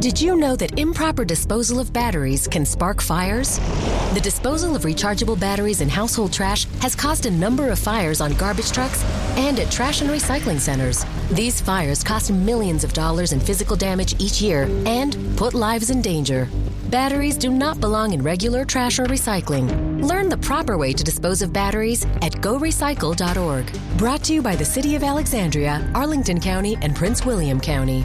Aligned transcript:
Did 0.00 0.20
you 0.20 0.36
know 0.36 0.56
that 0.56 0.78
improper 0.78 1.24
disposal 1.24 1.78
of 1.78 1.92
batteries 1.92 2.48
can 2.48 2.66
spark 2.66 3.00
fires? 3.00 3.58
The 4.12 4.20
disposal 4.20 4.74
of 4.74 4.82
rechargeable 4.82 5.38
batteries 5.38 5.80
in 5.80 5.88
household 5.88 6.32
trash 6.32 6.66
has 6.80 6.94
caused 6.94 7.26
a 7.26 7.30
number 7.30 7.70
of 7.70 7.78
fires 7.78 8.20
on 8.20 8.34
garbage 8.34 8.72
trucks 8.72 9.04
and 9.36 9.58
at 9.58 9.70
trash 9.70 10.02
and 10.02 10.10
recycling 10.10 10.58
centers. 10.58 11.06
These 11.30 11.60
fires 11.60 12.02
cost 12.02 12.30
millions 12.30 12.82
of 12.84 12.92
dollars 12.92 13.32
in 13.32 13.40
physical 13.40 13.76
damage 13.76 14.20
each 14.20 14.42
year 14.42 14.64
and 14.84 15.16
put 15.36 15.54
lives 15.54 15.90
in 15.90 16.02
danger. 16.02 16.48
Batteries 16.90 17.36
do 17.36 17.50
not 17.50 17.80
belong 17.80 18.12
in 18.12 18.22
regular 18.22 18.64
trash 18.64 18.98
or 18.98 19.04
recycling. 19.06 20.06
Learn 20.06 20.28
the 20.28 20.36
proper 20.36 20.76
way 20.76 20.92
to 20.92 21.04
dispose 21.04 21.40
of 21.40 21.52
batteries 21.52 22.04
at 22.20 22.32
gorecycle.org. 22.32 23.72
Brought 23.96 24.24
to 24.24 24.34
you 24.34 24.42
by 24.42 24.56
the 24.56 24.64
City 24.64 24.96
of 24.96 25.02
Alexandria, 25.02 25.88
Arlington 25.94 26.40
County, 26.40 26.76
and 26.82 26.94
Prince 26.94 27.24
William 27.24 27.60
County. 27.60 28.04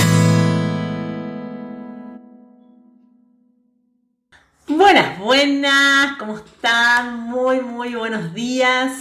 Buenas, 5.23 6.17
¿cómo 6.17 6.37
están? 6.37 7.29
Muy, 7.29 7.61
muy 7.61 7.93
buenos 7.93 8.33
días. 8.33 8.91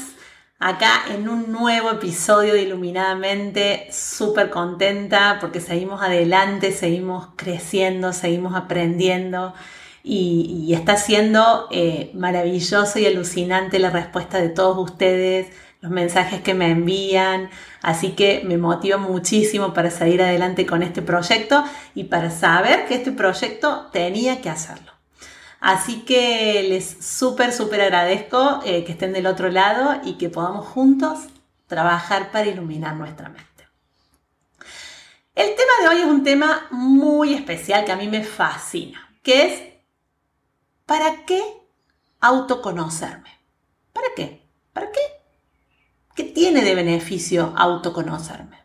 Acá 0.59 1.05
en 1.09 1.31
un 1.31 1.51
nuevo 1.51 1.91
episodio 1.91 2.53
de 2.53 2.61
Iluminadamente, 2.61 3.89
súper 3.91 4.51
contenta 4.51 5.39
porque 5.41 5.63
seguimos 5.63 6.03
adelante, 6.03 6.73
seguimos 6.73 7.29
creciendo, 7.37 8.13
seguimos 8.13 8.55
aprendiendo 8.55 9.55
y, 10.03 10.71
está 10.75 10.99
siendo 10.99 11.69
eh, 11.71 12.11
maravilloso 12.13 12.99
y 12.99 13.07
alucinante 13.07 13.79
la 13.79 13.89
respuesta 13.89 14.43
de 14.43 14.51
todos 14.51 14.77
ustedes, 14.77 15.47
los 15.81 15.91
mensajes 15.91 16.43
que 16.43 16.53
me 16.53 16.71
envían, 16.71 17.49
así 17.81 18.11
que 18.11 18.43
me 18.45 18.59
motiva 18.59 18.99
muchísimo 18.99 19.73
para 19.73 19.91
seguir 19.91 20.21
adelante 20.21 20.67
con 20.67 20.83
este 20.83 21.01
proyecto 21.01 21.65
y 21.95 22.05
para 22.05 22.31
saber 22.31 22.85
que 22.85 22.97
este 22.97 23.11
proyecto 23.11 23.87
tenía 23.91 24.43
que 24.43 24.51
hacerlo. 24.51 25.00
Así 25.61 26.07
que 26.07 26.65
les 26.69 27.05
súper, 27.05 27.53
súper 27.53 27.83
agradezco 27.83 28.61
eh, 28.65 28.83
que 28.85 28.93
estén 28.93 29.13
del 29.13 29.27
otro 29.27 29.51
lado 29.51 30.01
y 30.05 30.15
que 30.15 30.31
podamos 30.31 30.67
juntos 30.67 31.27
trabajar 31.67 32.33
para 32.33 32.47
iluminar 32.47 32.97
nuestra 32.97 33.29
mente. 33.29 33.69
El 35.35 35.55
tema 35.55 35.73
de 35.83 35.89
hoy 35.89 36.03
es 36.03 36.07
un 36.07 36.25
tema 36.25 36.67
muy 36.71 37.35
especial 37.35 37.85
que 37.85 37.93
a 37.93 37.97
mí 37.97 38.09
me 38.09 38.25
fascina, 38.25 39.17
que 39.23 39.47
es 39.47 39.63
¿para 40.87 41.25
qué 41.27 41.43
autoconocerme? 42.21 43.31
¿Para 43.93 44.09
qué? 44.17 44.49
¿Para 44.73 44.91
qué? 44.91 45.01
¿Qué 46.15 46.25
tiene 46.25 46.63
de 46.63 46.75
beneficio 46.75 47.53
autoconocerme? 47.57 48.59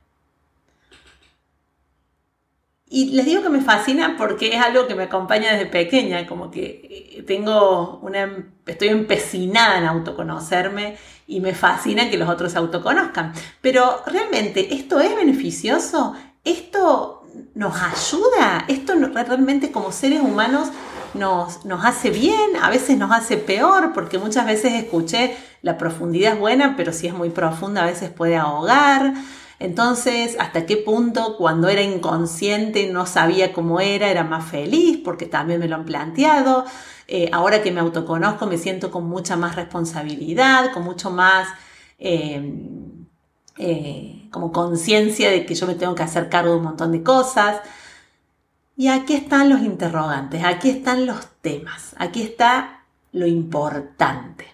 Y 2.95 3.07
les 3.07 3.25
digo 3.25 3.43
que 3.43 3.49
me 3.49 3.59
fascina 3.59 4.15
porque 4.17 4.55
es 4.55 4.61
algo 4.61 4.87
que 4.87 4.95
me 4.95 5.03
acompaña 5.03 5.51
desde 5.51 5.65
pequeña, 5.65 6.25
como 6.25 6.49
que 6.49 7.17
eh, 7.17 7.23
tengo 7.23 7.99
una, 8.01 8.45
estoy 8.65 8.87
empecinada 8.87 9.79
en 9.79 9.83
autoconocerme 9.83 10.95
y 11.27 11.41
me 11.41 11.53
fascina 11.53 12.09
que 12.09 12.17
los 12.17 12.29
otros 12.29 12.53
se 12.53 12.57
autoconozcan. 12.57 13.33
Pero 13.59 14.01
realmente, 14.05 14.73
¿esto 14.75 15.01
es 15.01 15.13
beneficioso? 15.13 16.15
¿Esto 16.45 17.27
nos 17.53 17.75
ayuda? 17.81 18.63
¿Esto 18.69 18.93
realmente 18.95 19.73
como 19.73 19.91
seres 19.91 20.21
humanos 20.21 20.69
nos, 21.15 21.65
nos 21.65 21.83
hace 21.83 22.11
bien? 22.11 22.55
¿A 22.61 22.69
veces 22.69 22.97
nos 22.97 23.11
hace 23.11 23.35
peor? 23.35 23.91
Porque 23.91 24.19
muchas 24.19 24.45
veces 24.45 24.71
escuché, 24.71 25.35
la 25.61 25.77
profundidad 25.77 26.35
es 26.35 26.39
buena, 26.39 26.77
pero 26.77 26.93
si 26.93 27.07
es 27.07 27.13
muy 27.13 27.29
profunda 27.29 27.83
a 27.83 27.87
veces 27.87 28.09
puede 28.09 28.37
ahogar. 28.37 29.15
Entonces, 29.59 30.35
¿hasta 30.39 30.65
qué 30.65 30.77
punto 30.77 31.37
cuando 31.37 31.69
era 31.69 31.81
inconsciente 31.81 32.87
no 32.91 33.05
sabía 33.05 33.53
cómo 33.53 33.79
era, 33.79 34.09
era 34.09 34.23
más 34.23 34.45
feliz? 34.45 34.99
Porque 35.03 35.25
también 35.25 35.59
me 35.59 35.67
lo 35.67 35.75
han 35.75 35.85
planteado. 35.85 36.65
Eh, 37.07 37.29
ahora 37.31 37.61
que 37.61 37.71
me 37.71 37.79
autoconozco 37.79 38.47
me 38.47 38.57
siento 38.57 38.91
con 38.91 39.07
mucha 39.07 39.35
más 39.37 39.55
responsabilidad, 39.55 40.73
con 40.73 40.83
mucho 40.83 41.11
más 41.11 41.47
eh, 41.99 42.53
eh, 43.57 44.27
como 44.31 44.51
conciencia 44.51 45.31
de 45.31 45.45
que 45.45 45.55
yo 45.55 45.67
me 45.67 45.75
tengo 45.75 45.95
que 45.95 46.03
hacer 46.03 46.29
cargo 46.29 46.51
de 46.51 46.57
un 46.57 46.63
montón 46.63 46.91
de 46.91 47.03
cosas. 47.03 47.61
Y 48.77 48.89
aquí 48.89 49.13
están 49.13 49.49
los 49.49 49.61
interrogantes, 49.61 50.43
aquí 50.43 50.69
están 50.69 51.05
los 51.05 51.27
temas, 51.41 51.95
aquí 51.97 52.21
está 52.21 52.83
lo 53.13 53.25
importante. 53.25 54.47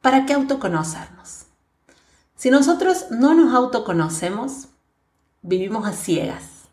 ¿Para 0.00 0.24
qué 0.24 0.32
autoconocernos? 0.32 1.37
Si 2.38 2.50
nosotros 2.50 3.06
no 3.10 3.34
nos 3.34 3.52
autoconocemos, 3.52 4.68
vivimos 5.42 5.88
a 5.88 5.92
ciegas. 5.92 6.68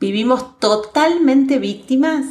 Vivimos 0.00 0.58
totalmente 0.58 1.58
víctimas 1.58 2.24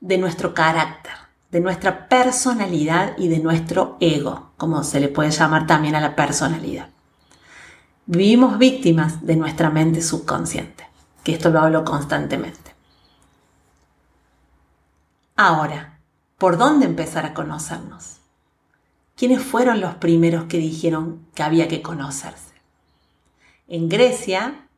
de 0.00 0.18
nuestro 0.18 0.54
carácter, 0.54 1.12
de 1.52 1.60
nuestra 1.60 2.08
personalidad 2.08 3.16
y 3.16 3.28
de 3.28 3.38
nuestro 3.38 3.96
ego, 4.00 4.50
como 4.56 4.82
se 4.82 4.98
le 4.98 5.06
puede 5.06 5.30
llamar 5.30 5.68
también 5.68 5.94
a 5.94 6.00
la 6.00 6.16
personalidad. 6.16 6.88
Vivimos 8.06 8.58
víctimas 8.58 9.24
de 9.24 9.36
nuestra 9.36 9.70
mente 9.70 10.02
subconsciente, 10.02 10.88
que 11.22 11.34
esto 11.34 11.50
lo 11.50 11.60
hablo 11.60 11.84
constantemente. 11.84 12.74
Ahora, 15.36 16.00
¿por 16.38 16.58
dónde 16.58 16.86
empezar 16.86 17.24
a 17.24 17.34
conocernos? 17.34 18.23
¿Quiénes 19.16 19.42
fueron 19.42 19.80
los 19.80 19.94
primeros 19.96 20.44
que 20.44 20.58
dijeron 20.58 21.26
que 21.34 21.44
había 21.44 21.68
que 21.68 21.82
conocerse? 21.82 22.54
En 23.68 23.88
Grecia 23.88 24.68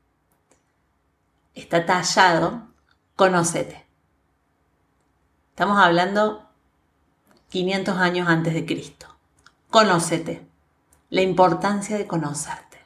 está 1.54 1.86
tallado, 1.86 2.68
conócete. 3.16 3.86
Estamos 5.50 5.78
hablando 5.78 6.50
500 7.48 7.96
años 7.96 8.28
antes 8.28 8.52
de 8.52 8.66
Cristo. 8.66 9.06
Conócete. 9.70 10.46
La 11.08 11.22
importancia 11.22 11.96
de 11.96 12.06
conocerte. 12.06 12.78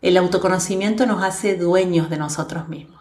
El 0.00 0.16
autoconocimiento 0.16 1.04
nos 1.06 1.22
hace 1.22 1.56
dueños 1.56 2.08
de 2.08 2.16
nosotros 2.16 2.68
mismos 2.68 2.93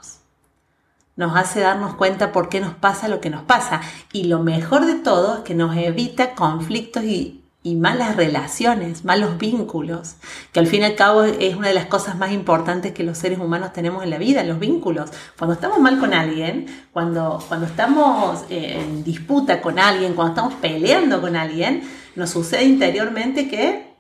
nos 1.16 1.36
hace 1.36 1.60
darnos 1.62 1.96
cuenta 1.96 2.32
por 2.32 2.50
qué 2.50 2.60
nos 2.60 2.74
pasa 2.74 3.08
lo 3.08 3.22
que 3.22 3.30
nos 3.30 3.44
pasa. 3.44 3.82
Y 4.12 4.26
lo 4.26 4.40
mejor 4.40 4.86
de 4.86 4.96
todo 4.96 5.38
es 5.38 5.40
que 5.42 5.56
nos 5.56 5.76
evita 5.76 6.34
conflictos 6.36 7.04
y, 7.04 7.40
malas 7.78 8.18
relaciones, 8.18 9.06
malos 9.06 9.38
vínculos, 9.38 10.16
que 10.52 10.60
al 10.60 10.68
fin 10.68 10.82
y 10.82 10.86
al 10.86 10.96
cabo 10.96 11.24
es 11.24 11.56
una 11.56 11.70
de 11.70 11.74
las 11.74 11.86
cosas 11.86 12.18
más 12.18 12.34
importantes 12.34 12.92
que 12.92 13.06
los 13.06 13.18
seres 13.18 13.40
humanos 13.40 13.72
tenemos 13.72 14.04
en 14.04 14.10
la 14.10 14.18
vida, 14.18 14.44
los 14.44 14.60
vínculos. 14.60 15.12
Cuando 15.38 15.54
estamos 15.54 15.80
mal 15.80 15.98
con 15.98 16.14
alguien, 16.14 16.66
cuando, 16.92 17.42
cuando 17.48 17.66
estamos 17.66 18.44
eh, 18.50 18.82
en 18.82 19.06
disputa 19.06 19.62
con 19.62 19.80
alguien, 19.80 20.14
cuando 20.14 20.34
estamos 20.34 20.54
peleando 20.56 21.22
con 21.22 21.38
alguien, 21.38 21.84
nos 22.16 22.32
sucede 22.32 22.66
interiormente 22.66 23.48
que 23.48 23.94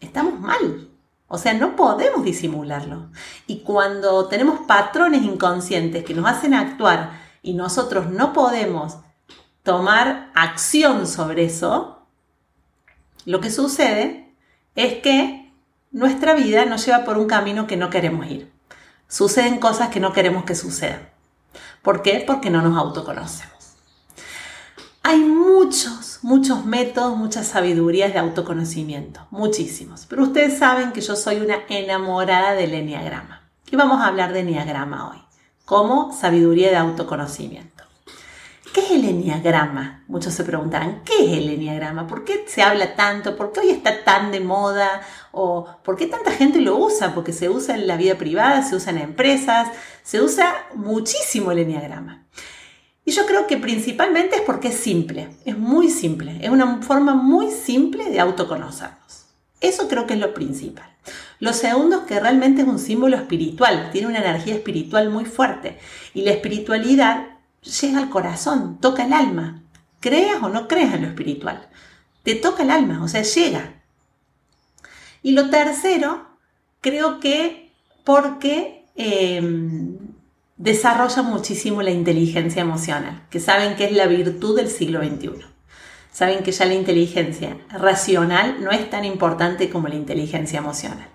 estamos 0.00 0.40
mal, 0.40 0.87
o 1.28 1.36
sea, 1.36 1.52
no 1.52 1.76
podemos 1.76 2.24
disimularlo. 2.24 3.10
Y 3.46 3.60
cuando 3.60 4.26
tenemos 4.28 4.60
patrones 4.66 5.22
inconscientes 5.22 6.04
que 6.04 6.14
nos 6.14 6.26
hacen 6.26 6.54
actuar 6.54 7.20
y 7.42 7.52
nosotros 7.52 8.10
no 8.10 8.32
podemos 8.32 8.98
tomar 9.62 10.30
acción 10.34 11.06
sobre 11.06 11.44
eso, 11.44 12.06
lo 13.26 13.40
que 13.40 13.50
sucede 13.50 14.34
es 14.74 14.94
que 14.94 15.52
nuestra 15.90 16.34
vida 16.34 16.64
nos 16.64 16.86
lleva 16.86 17.04
por 17.04 17.18
un 17.18 17.26
camino 17.26 17.66
que 17.66 17.76
no 17.76 17.90
queremos 17.90 18.26
ir. 18.26 18.50
Suceden 19.06 19.58
cosas 19.58 19.90
que 19.90 20.00
no 20.00 20.14
queremos 20.14 20.44
que 20.44 20.54
sucedan. 20.54 21.10
¿Por 21.82 22.00
qué? 22.02 22.24
Porque 22.26 22.48
no 22.48 22.62
nos 22.62 22.78
autoconocemos. 22.78 23.57
Hay 25.08 25.20
muchos, 25.20 26.18
muchos 26.20 26.66
métodos, 26.66 27.16
muchas 27.16 27.46
sabidurías 27.46 28.12
de 28.12 28.18
autoconocimiento, 28.18 29.26
muchísimos. 29.30 30.04
Pero 30.04 30.24
ustedes 30.24 30.58
saben 30.58 30.92
que 30.92 31.00
yo 31.00 31.16
soy 31.16 31.36
una 31.36 31.60
enamorada 31.70 32.52
del 32.52 32.74
enneagrama. 32.74 33.48
Y 33.70 33.76
vamos 33.76 34.02
a 34.02 34.08
hablar 34.08 34.34
de 34.34 34.40
enneagrama 34.40 35.08
hoy, 35.10 35.22
como 35.64 36.12
sabiduría 36.12 36.68
de 36.68 36.76
autoconocimiento. 36.76 37.84
¿Qué 38.74 38.80
es 38.80 38.90
el 38.90 39.06
enneagrama? 39.06 40.04
Muchos 40.08 40.34
se 40.34 40.44
preguntarán, 40.44 41.02
¿qué 41.06 41.24
es 41.24 41.38
el 41.38 41.48
enneagrama? 41.48 42.06
¿Por 42.06 42.26
qué 42.26 42.44
se 42.46 42.62
habla 42.62 42.94
tanto? 42.94 43.34
¿Por 43.34 43.50
qué 43.50 43.60
hoy 43.60 43.70
está 43.70 44.04
tan 44.04 44.30
de 44.30 44.40
moda? 44.40 45.00
¿O 45.32 45.66
por 45.82 45.96
qué 45.96 46.06
tanta 46.06 46.32
gente 46.32 46.60
lo 46.60 46.76
usa? 46.76 47.14
Porque 47.14 47.32
se 47.32 47.48
usa 47.48 47.74
en 47.74 47.86
la 47.86 47.96
vida 47.96 48.16
privada, 48.16 48.62
se 48.62 48.76
usa 48.76 48.92
en 48.92 48.98
empresas, 48.98 49.68
Se 50.02 50.20
usa 50.20 50.66
muchísimo 50.74 51.50
el 51.52 51.60
enneagrama. 51.60 52.27
Y 53.08 53.10
yo 53.10 53.24
creo 53.24 53.46
que 53.46 53.56
principalmente 53.56 54.36
es 54.36 54.42
porque 54.42 54.68
es 54.68 54.74
simple, 54.74 55.30
es 55.46 55.56
muy 55.56 55.88
simple, 55.88 56.40
es 56.42 56.50
una 56.50 56.82
forma 56.82 57.14
muy 57.14 57.50
simple 57.50 58.04
de 58.10 58.20
autoconocernos. 58.20 59.24
Eso 59.62 59.88
creo 59.88 60.06
que 60.06 60.12
es 60.12 60.20
lo 60.20 60.34
principal. 60.34 60.94
Lo 61.40 61.54
segundo 61.54 62.00
es 62.00 62.02
que 62.02 62.20
realmente 62.20 62.60
es 62.60 62.68
un 62.68 62.78
símbolo 62.78 63.16
espiritual, 63.16 63.88
tiene 63.92 64.08
una 64.08 64.18
energía 64.18 64.56
espiritual 64.56 65.08
muy 65.08 65.24
fuerte. 65.24 65.78
Y 66.12 66.20
la 66.20 66.32
espiritualidad 66.32 67.28
llega 67.80 67.98
al 67.98 68.10
corazón, 68.10 68.76
toca 68.78 69.06
el 69.06 69.14
alma. 69.14 69.62
Creas 70.00 70.42
o 70.42 70.50
no 70.50 70.68
creas 70.68 70.92
en 70.92 71.00
lo 71.00 71.08
espiritual, 71.08 71.66
te 72.24 72.34
toca 72.34 72.62
el 72.62 72.70
alma, 72.70 73.02
o 73.02 73.08
sea, 73.08 73.22
llega. 73.22 73.80
Y 75.22 75.32
lo 75.32 75.48
tercero, 75.48 76.26
creo 76.82 77.20
que 77.20 77.72
porque 78.04 78.84
em, 78.96 79.96
desarrolla 80.58 81.22
muchísimo 81.22 81.82
la 81.82 81.90
inteligencia 81.90 82.62
emocional, 82.62 83.22
que 83.30 83.40
saben 83.40 83.76
que 83.76 83.84
es 83.84 83.92
la 83.92 84.06
virtud 84.06 84.56
del 84.56 84.68
siglo 84.68 85.00
XXI. 85.00 85.46
Saben 86.12 86.42
que 86.42 86.50
ya 86.50 86.66
la 86.66 86.74
inteligencia 86.74 87.56
racional 87.70 88.56
no 88.60 88.72
es 88.72 88.90
tan 88.90 89.04
importante 89.04 89.70
como 89.70 89.86
la 89.86 89.94
inteligencia 89.94 90.58
emocional. 90.58 91.08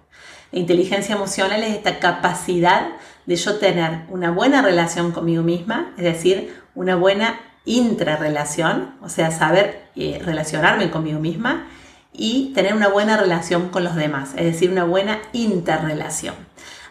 La 0.52 0.60
inteligencia 0.60 1.16
emocional 1.16 1.62
es 1.64 1.76
esta 1.76 2.00
capacidad 2.00 2.88
de 3.26 3.36
yo 3.36 3.58
tener 3.58 4.06
una 4.10 4.32
buena 4.32 4.62
relación 4.62 5.12
conmigo 5.12 5.44
misma, 5.44 5.94
es 5.98 6.04
decir, 6.04 6.56
una 6.74 6.96
buena 6.96 7.40
intrarrelación, 7.66 8.96
o 9.02 9.10
sea, 9.10 9.32
saber 9.32 9.90
eh, 9.96 10.22
relacionarme 10.24 10.90
conmigo 10.90 11.20
misma 11.20 11.68
y 12.14 12.54
tener 12.54 12.74
una 12.74 12.88
buena 12.88 13.18
relación 13.18 13.70
con 13.70 13.84
los 13.84 13.96
demás, 13.96 14.32
es 14.38 14.46
decir, 14.46 14.70
una 14.70 14.84
buena 14.84 15.20
interrelación. 15.34 16.36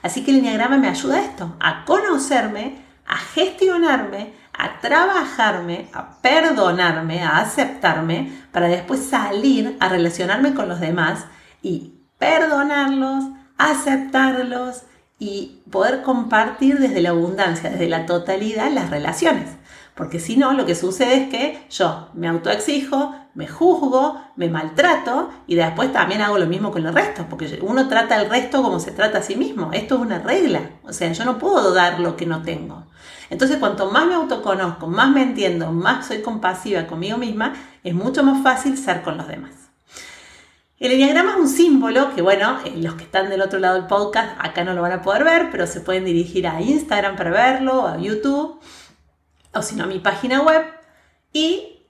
Así 0.02 0.24
que 0.24 0.32
el 0.32 0.38
enneagrama 0.38 0.78
me 0.78 0.88
ayuda 0.88 1.16
a 1.16 1.22
esto, 1.22 1.56
a 1.60 1.84
conocerme, 1.84 2.82
a 3.06 3.16
gestionarme, 3.16 4.34
a 4.52 4.80
trabajarme, 4.80 5.88
a 5.92 6.20
perdonarme, 6.20 7.22
a 7.22 7.38
aceptarme, 7.38 8.32
para 8.52 8.68
después 8.68 9.04
salir 9.06 9.76
a 9.80 9.88
relacionarme 9.88 10.54
con 10.54 10.68
los 10.68 10.80
demás 10.80 11.24
y 11.62 11.94
perdonarlos, 12.18 13.24
aceptarlos 13.58 14.82
y 15.18 15.62
poder 15.70 16.02
compartir 16.02 16.78
desde 16.78 17.00
la 17.00 17.10
abundancia, 17.10 17.70
desde 17.70 17.88
la 17.88 18.06
totalidad 18.06 18.70
las 18.72 18.90
relaciones. 18.90 19.50
Porque 19.94 20.18
si 20.18 20.36
no, 20.36 20.52
lo 20.54 20.64
que 20.64 20.74
sucede 20.74 21.14
es 21.24 21.30
que 21.30 21.66
yo 21.70 22.08
me 22.14 22.28
autoexijo, 22.28 23.14
me 23.34 23.46
juzgo, 23.46 24.20
me 24.36 24.48
maltrato 24.48 25.30
y 25.46 25.54
después 25.54 25.92
también 25.92 26.22
hago 26.22 26.38
lo 26.38 26.46
mismo 26.46 26.70
con 26.70 26.86
el 26.86 26.94
resto, 26.94 27.26
porque 27.28 27.58
uno 27.62 27.88
trata 27.88 28.16
al 28.16 28.30
resto 28.30 28.62
como 28.62 28.80
se 28.80 28.92
trata 28.92 29.18
a 29.18 29.22
sí 29.22 29.36
mismo. 29.36 29.70
Esto 29.72 29.96
es 29.96 30.00
una 30.00 30.18
regla. 30.18 30.70
O 30.84 30.92
sea, 30.92 31.12
yo 31.12 31.24
no 31.24 31.38
puedo 31.38 31.74
dar 31.74 32.00
lo 32.00 32.16
que 32.16 32.26
no 32.26 32.42
tengo. 32.42 32.84
Entonces, 33.28 33.58
cuanto 33.58 33.90
más 33.90 34.06
me 34.06 34.14
autoconozco, 34.14 34.86
más 34.86 35.10
me 35.10 35.22
entiendo, 35.22 35.72
más 35.72 36.06
soy 36.06 36.20
compasiva 36.20 36.86
conmigo 36.86 37.16
misma, 37.16 37.54
es 37.82 37.94
mucho 37.94 38.22
más 38.22 38.42
fácil 38.42 38.76
ser 38.76 39.02
con 39.02 39.16
los 39.16 39.28
demás. 39.28 39.52
El 40.78 40.92
enneagrama 40.92 41.32
es 41.32 41.36
un 41.38 41.48
símbolo 41.48 42.14
que, 42.14 42.22
bueno, 42.22 42.58
eh, 42.64 42.74
los 42.76 42.94
que 42.94 43.04
están 43.04 43.30
del 43.30 43.40
otro 43.40 43.58
lado 43.58 43.76
del 43.76 43.86
podcast 43.86 44.36
acá 44.38 44.64
no 44.64 44.74
lo 44.74 44.82
van 44.82 44.92
a 44.92 45.00
poder 45.00 45.22
ver, 45.22 45.48
pero 45.50 45.66
se 45.66 45.80
pueden 45.80 46.04
dirigir 46.04 46.46
a 46.46 46.60
Instagram 46.60 47.14
para 47.14 47.30
verlo, 47.30 47.86
a 47.86 47.98
YouTube, 47.98 48.58
o 49.54 49.62
si 49.62 49.74
no 49.74 49.86
mi 49.86 49.98
página 49.98 50.42
web, 50.42 50.64
y 51.32 51.86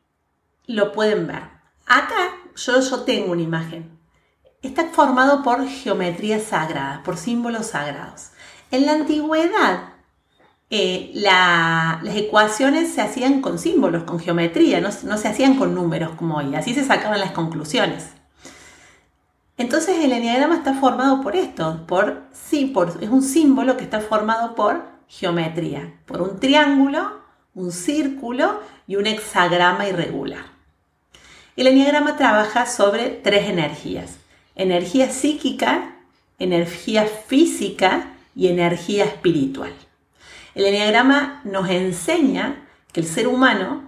lo 0.67 0.93
pueden 0.93 1.27
ver. 1.27 1.43
Acá 1.87 2.37
yo, 2.57 2.81
yo 2.81 3.01
tengo 3.01 3.33
una 3.33 3.43
imagen. 3.43 3.99
Está 4.63 4.87
formado 4.87 5.43
por 5.43 5.67
geometría 5.67 6.41
sagrada, 6.41 7.03
por 7.05 7.17
símbolos 7.17 7.67
sagrados. 7.67 8.31
En 8.71 8.87
la 8.87 8.93
antigüedad, 8.93 9.95
eh, 10.71 11.11
las 11.15 12.17
ecuaciones 12.17 12.95
se 12.95 13.03
hacían 13.03 13.43
con 13.43 13.59
símbolos, 13.59 14.05
con 14.05 14.21
geometría, 14.21 14.81
no, 14.81 14.91
no 15.05 15.19
se 15.19 15.29
hacían 15.29 15.57
con 15.57 15.75
números 15.75 16.13
como 16.17 16.37
hoy. 16.37 16.55
Así 16.55 16.75
se 16.75 16.85
sacaban 16.85 17.21
las 17.21 17.33
conclusiones. 17.33 18.11
Entonces 19.59 19.99
el 20.03 20.13
enneagrama 20.13 20.57
está 20.57 20.75
formado 20.75 21.21
por 21.21 21.37
esto, 21.37 21.85
por, 21.87 22.23
sí, 22.33 22.75
es 23.01 23.11
un 23.11 23.23
símbolo 23.23 23.77
que 23.77 23.85
está 23.85 24.01
formado 24.01 24.55
por 24.55 24.83
geometría, 25.09 26.01
por 26.07 26.23
un 26.23 26.41
triángulo, 26.41 27.22
un 27.55 27.73
círculo 27.73 28.61
y 28.87 28.97
un 28.97 29.07
hexagrama 29.07 29.89
irregular. 29.89 30.45
El 31.57 31.67
enneagrama 31.67 32.17
trabaja 32.17 32.67
sobre 32.67 33.11
tres 33.11 33.49
energías, 33.49 34.17
energía 34.55 35.11
psíquica, 35.11 35.97
energía 36.39 37.05
física 37.05 38.15
y 38.35 38.49
energía 38.49 39.05
espiritual. 39.05 39.73
El 40.55 40.65
enneagrama 40.65 41.43
nos 41.45 41.69
enseña 41.69 42.67
que 42.93 43.01
el 43.01 43.07
ser 43.07 43.29
humano 43.29 43.83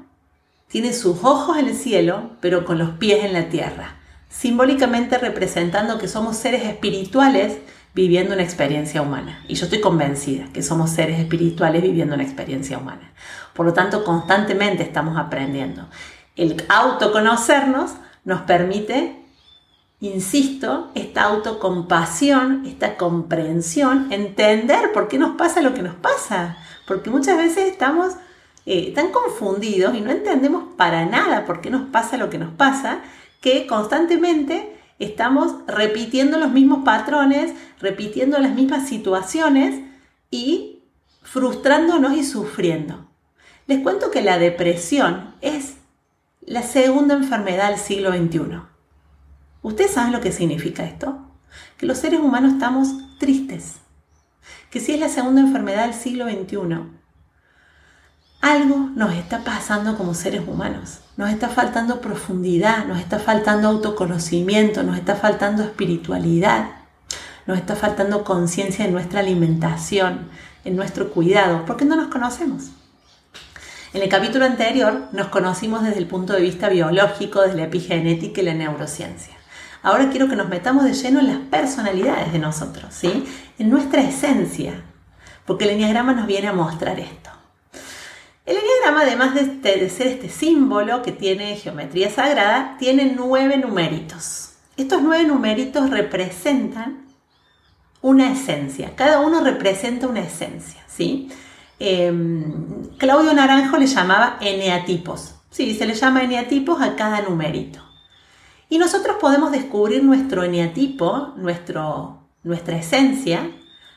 tiene 0.69 0.93
sus 0.93 1.25
ojos 1.25 1.59
en 1.59 1.69
el 1.69 1.77
cielo, 1.77 2.33
pero 2.41 2.65
con 2.65 2.79
los 2.79 2.91
pies 2.91 3.25
en 3.25 3.33
la 3.33 3.49
tierra 3.49 3.97
simbólicamente 4.35 5.17
representando 5.19 5.99
que 5.99 6.09
somos 6.09 6.37
seres 6.37 6.65
espirituales 6.65 7.59
viviendo 7.95 8.35
una 8.35 8.43
experiencia 8.43 9.01
humana. 9.01 9.45
Y 9.49 9.55
yo 9.55 9.65
estoy 9.65 9.81
convencida 9.81 10.47
que 10.53 10.63
somos 10.63 10.91
seres 10.91 11.21
espirituales 11.21 11.83
viviendo 11.83 12.15
una 12.15 12.25
experiencia 12.25 12.77
humana. 12.77 13.13
Por 13.55 13.67
lo 13.67 13.73
tanto, 13.73 14.05
constantemente 14.05 14.83
estamos 14.83 15.17
aprendiendo. 15.17 15.89
El 16.37 16.65
autoconocernos 16.69 17.93
nos 18.25 18.43
permite, 18.43 19.25
insisto, 20.01 20.91
esta 20.97 21.23
autocompasión, 21.23 22.67
esta 22.67 22.97
comprensión, 22.97 24.13
entender 24.13 24.93
por 24.93 25.07
qué 25.07 25.19
nos 25.19 25.37
pasa 25.37 25.63
lo 25.63 25.73
que 25.73 25.83
nos 25.83 25.95
pasa. 25.95 26.57
Porque 26.87 27.11
muchas 27.11 27.37
veces 27.39 27.71
estamos 27.71 28.15
eh, 28.67 28.93
tan 28.93 29.13
confundidos 29.13 29.95
y 29.95 30.01
no 30.01 30.11
entendemos 30.11 30.65
para 30.77 31.07
nada 31.07 31.45
por 31.45 31.61
qué 31.61 31.71
nos 31.71 31.89
pasa 31.91 32.17
lo 32.17 32.29
que 32.29 32.39
nos 32.39 32.53
pasa 32.55 33.01
que 33.41 33.67
constantemente 33.67 34.74
estamos 34.99 35.55
repitiendo 35.67 36.39
los 36.39 36.51
mismos 36.51 36.85
patrones, 36.85 37.53
repitiendo 37.81 38.39
las 38.39 38.55
mismas 38.55 38.89
situaciones 38.89 39.81
y 40.31 40.83
frustrándonos 41.23 42.17
y 42.17 42.25
sufriendo. 42.25 43.09
Les 43.67 43.81
cuento 43.81 44.11
que 44.11 44.23
la 44.23 44.39
depresión 44.39 45.35
es 45.41 45.77
la 46.43 46.63
segunda 46.63 47.15
enfermedad 47.15 47.71
del 47.71 47.79
siglo 47.79 48.13
XXI. 48.13 48.61
¿Ustedes 49.63 49.93
saben 49.93 50.13
lo 50.13 50.21
que 50.21 50.33
significa 50.33 50.85
esto? 50.85 51.19
Que 51.79 51.87
los 51.87 51.99
seres 51.99 52.21
humanos 52.21 52.53
estamos 52.53 52.89
tristes. 53.19 53.77
Que 54.71 54.81
si 54.81 54.93
es 54.93 55.01
la 55.01 55.09
segunda 55.09 55.41
enfermedad 55.41 55.87
del 55.87 55.95
siglo 55.95 56.29
XXI, 56.29 57.04
algo 58.45 58.91
nos 58.95 59.15
está 59.15 59.43
pasando 59.43 59.97
como 59.97 60.13
seres 60.13 60.43
humanos. 60.47 60.99
Nos 61.17 61.31
está 61.31 61.49
faltando 61.49 62.03
profundidad, 62.03 62.85
nos 62.85 62.99
está 62.99 63.19
faltando 63.19 63.69
autoconocimiento, 63.69 64.83
nos 64.83 64.99
está 64.99 65.17
faltando 65.17 65.63
espiritualidad, 65.63 66.67
nos 67.47 67.57
está 67.57 67.75
faltando 67.75 68.23
conciencia 68.23 68.85
en 68.85 68.93
nuestra 68.93 69.21
alimentación, 69.21 70.29
en 70.67 70.77
nuestro 70.77 71.09
cuidado, 71.11 71.65
porque 71.65 71.87
no 71.87 71.97
nos 71.97 72.09
conocemos. 72.09 72.65
En 73.95 74.03
el 74.03 74.11
capítulo 74.11 74.45
anterior 74.45 75.09
nos 75.13 75.29
conocimos 75.29 75.83
desde 75.83 76.01
el 76.01 76.07
punto 76.07 76.35
de 76.35 76.43
vista 76.43 76.69
biológico, 76.69 77.41
desde 77.41 77.57
la 77.57 77.65
epigenética 77.65 78.43
y 78.43 78.45
la 78.45 78.55
neurociencia. 78.55 79.35
Ahora 79.83 80.11
quiero 80.11 80.29
que 80.29 80.37
nos 80.37 80.51
metamos 80.51 80.85
de 80.85 80.93
lleno 80.93 81.21
en 81.21 81.29
las 81.29 81.39
personalidades 81.39 82.31
de 82.31 82.41
nosotros, 82.41 82.93
¿sí? 82.93 83.25
en 83.59 83.71
nuestra 83.71 84.03
esencia, 84.03 84.83
porque 85.47 85.65
el 85.65 85.71
enneagrama 85.71 86.13
nos 86.13 86.27
viene 86.27 86.49
a 86.49 86.53
mostrar 86.53 87.01
esto. 87.01 87.34
El 88.47 88.59
enneagrama, 88.59 89.03
además 89.03 89.37
este, 89.37 89.79
de, 89.79 89.89
ser 89.89 90.09
este 90.09 90.29
símbolo 90.29 91.01
que 91.03 91.13
tiene 91.13 91.57
geometría 91.57 92.11
sagrada, 92.11 92.77
tiene 92.79 93.15
nueve 93.17 93.57
numeritos. 93.57 94.51
Estos 94.77 95.01
nueve 95.03 95.25
numeritos 95.25 95.89
representan 95.89 97.07
una 98.03 98.31
esencia. 98.31 98.95
Cada 98.97 99.21
uno 99.21 99.41
representa 99.41 100.07
una 100.09 100.21
esencia, 100.21 100.83
¿sí? 100.87 101.31
Em, 101.79 102.91
Claudio 102.99 103.33
Naranjo 103.33 103.79
le 103.79 103.87
llamaba 103.87 104.37
eneatipos. 104.43 105.37
Sí, 105.51 105.75
se 105.75 105.87
le 105.87 105.95
llama 105.95 106.23
eneatipos 106.23 106.83
a 106.83 106.97
cada 106.97 107.23
numerito. 107.23 107.81
Y 108.69 108.77
nosotros 108.77 109.17
podemos 109.21 109.53
descubrir 109.53 110.05
nuestro 110.05 110.45
eneatipo, 110.45 111.33
nuestro, 111.37 112.29
nuestra 112.43 112.77
esencia, 112.77 113.51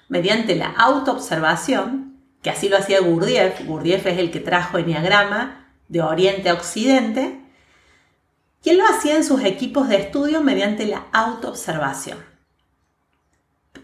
mediante 0.07 0.55
la 0.55 0.67
autoobservación 0.67 2.16
que 2.41 2.49
así 2.49 2.69
lo 2.69 2.77
hacía 2.77 3.01
Gurdjieff. 3.01 3.65
Gurdjieff 3.65 4.05
es 4.05 4.19
el 4.19 4.31
que 4.31 4.39
trajo 4.39 4.77
Enneagrama 4.77 5.67
de 5.87 6.01
Oriente 6.01 6.49
a 6.49 6.53
Occidente. 6.53 7.41
Y 8.63 8.73
lo 8.73 8.85
hacía 8.85 9.15
en 9.15 9.23
sus 9.23 9.43
equipos 9.43 9.87
de 9.87 9.97
estudio 9.97 10.41
mediante 10.41 10.85
la 10.85 11.07
autoobservación. 11.13 12.17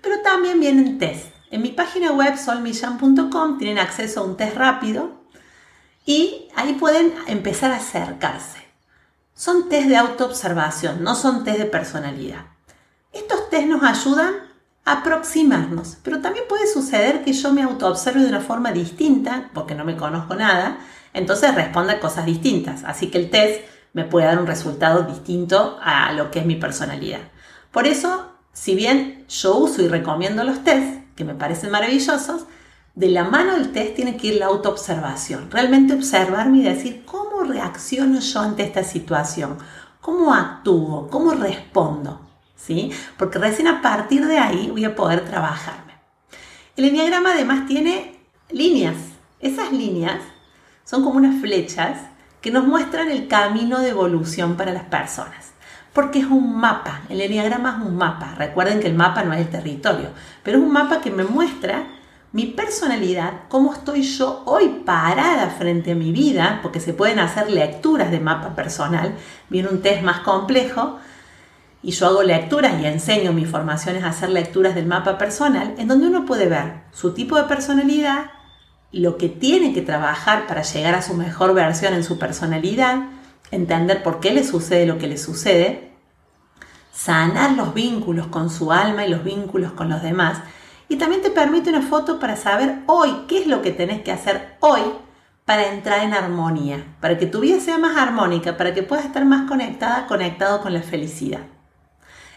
Pero 0.02 0.22
también 0.22 0.60
vienen 0.60 0.98
test. 0.98 1.34
En 1.52 1.62
mi 1.62 1.70
página 1.70 2.12
web 2.12 2.38
solmillan.com 2.38 3.58
tienen 3.58 3.80
acceso 3.80 4.20
a 4.20 4.24
un 4.24 4.36
test 4.36 4.58
rápido 4.58 5.24
y 6.06 6.50
ahí 6.56 6.74
pueden 6.74 7.14
empezar 7.28 7.72
a 7.72 7.78
acercarse. 7.78 8.60
Son 9.36 9.70
test 9.70 9.88
de 9.88 9.96
autoobservación, 9.96 11.04
no 11.04 11.16
son 11.16 11.44
test 11.44 11.60
de 11.60 11.66
personalidad. 11.66 12.46
Estos 13.14 13.50
test 13.50 13.68
nos 13.68 13.84
ayudan 13.84 14.34
aproximarnos. 14.86 15.98
Pero 16.04 16.22
también 16.22 16.46
puede 16.48 16.68
suceder 16.68 17.24
que 17.24 17.34
yo 17.34 17.54
me 17.54 17.64
autoobserve 17.64 18.22
de 18.22 18.30
una 18.30 18.42
forma 18.42 18.72
distinta, 18.72 19.50
porque 19.54 19.76
no 19.76 19.86
me 19.86 19.98
conozco 19.98 20.36
nada, 20.36 20.78
entonces 21.14 21.56
responda 21.56 22.00
cosas 22.00 22.26
distintas. 22.26 22.84
Así 22.84 23.08
que 23.08 23.18
el 23.18 23.30
test 23.30 23.62
me 23.94 24.06
puede 24.06 24.26
dar 24.26 24.40
un 24.40 24.48
resultado 24.48 25.04
distinto 25.04 25.78
a 25.82 26.12
lo 26.14 26.32
que 26.32 26.40
es 26.40 26.46
mi 26.46 26.56
personalidad. 26.56 27.22
Por 27.72 27.88
eso, 27.88 28.32
si 28.52 28.76
bien 28.76 29.26
yo 29.30 29.56
uso 29.58 29.82
y 29.82 29.88
recomiendo 29.88 30.44
los 30.44 30.64
tests, 30.64 31.04
que 31.16 31.24
me 31.24 31.36
parecen 31.36 31.72
maravillosos, 31.72 32.46
de 32.96 33.10
la 33.10 33.24
mano 33.24 33.54
del 33.54 33.72
test 33.72 33.96
tiene 33.96 34.18
que 34.18 34.28
ir 34.28 34.36
la 34.36 34.48
autoobservación. 34.48 35.50
Realmente 35.50 35.94
observarme 35.94 36.60
y 36.60 36.64
decir 36.64 37.04
cómo 37.06 37.44
reacciono 37.44 38.20
yo 38.20 38.40
ante 38.40 38.64
esta 38.64 38.84
situación, 38.84 39.58
cómo 40.02 40.34
actúo, 40.34 41.08
cómo 41.10 41.32
respondo. 41.32 42.22
¿Sí? 42.66 42.92
Porque 43.18 43.40
recién 43.40 43.68
a 43.68 43.82
partir 43.82 44.26
de 44.26 44.38
ahí 44.38 44.70
voy 44.72 44.86
a 44.86 44.96
poder 44.96 45.26
trabajarme. 45.26 45.94
El 46.78 46.86
enneagrama 46.86 47.34
además 47.34 47.66
tiene 47.68 48.20
líneas. 48.50 48.96
Esas 49.42 49.74
líneas 49.74 50.22
son 50.86 51.04
como 51.04 51.18
unas 51.18 51.42
flechas 51.42 51.98
que 52.40 52.52
nos 52.52 52.66
muestran 52.66 53.12
el 53.12 53.28
camino 53.28 53.80
de 53.80 53.90
evolución 53.90 54.56
para 54.56 54.72
las 54.72 54.84
personas. 54.84 55.52
Porque 55.92 56.20
es 56.20 56.26
un 56.26 56.58
mapa, 56.58 57.02
el 57.10 57.20
enneagrama 57.20 57.78
es 57.80 57.86
un 57.86 57.98
mapa. 57.98 58.34
Recuerden 58.38 58.80
que 58.80 58.88
el 58.88 58.96
mapa 58.96 59.24
no 59.24 59.34
es 59.34 59.42
el 59.42 59.50
territorio, 59.50 60.10
pero 60.42 60.58
es 60.58 60.64
un 60.64 60.72
mapa 60.72 61.02
que 61.02 61.12
me 61.12 61.26
muestra 61.26 61.86
mi 62.32 62.48
personalidad, 62.48 63.42
cómo 63.48 63.74
estoy 63.74 64.02
yo 64.02 64.42
hoy 64.46 64.82
parada 64.84 65.52
frente 65.52 65.92
a 65.92 65.96
mi 65.96 66.12
vida, 66.12 66.60
porque 66.64 66.80
se 66.80 66.94
pueden 66.94 67.20
hacer 67.20 67.52
lecturas 67.52 68.10
de 68.10 68.20
mapa 68.20 68.56
personal, 68.56 69.14
viene 69.50 69.70
un 69.70 69.84
test 69.84 70.02
más 70.02 70.22
complejo, 70.22 70.98
y 71.84 71.92
yo 71.92 72.08
hago 72.08 72.24
lecturas 72.24 72.82
y 72.82 72.86
enseño 72.86 73.34
mis 73.34 73.50
formaciones 73.50 74.04
a 74.04 74.10
hacer 74.10 74.30
lecturas 74.30 74.74
del 74.74 74.86
mapa 74.86 75.18
personal, 75.18 75.76
en 75.78 75.90
donde 75.90 76.08
uno 76.08 76.26
puede 76.26 76.48
ver 76.48 76.84
su 76.92 77.14
tipo 77.14 77.36
de 77.36 77.44
personalidad, 77.44 78.32
lo 78.94 79.18
que 79.18 79.28
tiene 79.28 79.74
que 79.74 79.82
trabajar 79.82 80.48
para 80.48 80.62
llegar 80.62 80.96
a 80.96 81.02
su 81.02 81.14
mejor 81.14 81.54
versión 81.54 81.94
en 81.94 82.06
su 82.06 82.18
personalidad, 82.18 83.04
entender 83.52 84.02
por 84.02 84.22
qué 84.22 84.32
le 84.32 84.46
sucede 84.46 84.86
lo 84.86 84.98
que 84.98 85.08
le 85.08 85.18
sucede, 85.18 85.92
sanar 86.94 87.52
los 87.52 87.74
vínculos 87.74 88.28
con 88.28 88.50
su 88.50 88.72
alma 88.72 89.06
y 89.06 89.10
los 89.10 89.26
vínculos 89.26 89.74
con 89.74 89.90
los 89.90 90.02
demás, 90.02 90.40
y 90.88 90.96
también 90.96 91.22
te 91.22 91.32
permite 91.32 91.70
una 91.70 91.82
foto 91.82 92.18
para 92.18 92.38
saber 92.38 92.80
hoy 92.86 93.26
qué 93.28 93.40
es 93.40 93.48
lo 93.48 93.62
que 93.62 93.72
tenés 93.72 94.04
que 94.04 94.12
hacer 94.12 94.56
hoy 94.62 94.82
para 95.44 95.74
entrar 95.74 96.04
en 96.04 96.14
armonía, 96.14 96.96
para 97.02 97.18
que 97.18 97.26
tu 97.26 97.42
vida 97.42 97.60
sea 97.60 97.78
más 97.78 97.98
armónica, 97.98 98.56
para 98.56 98.74
que 98.74 98.84
puedas 98.84 99.04
estar 99.04 99.26
más 99.26 99.50
conectada, 99.50 100.08
conectado 100.08 100.62
con 100.62 100.72
la 100.72 100.82
felicidad. 100.82 101.42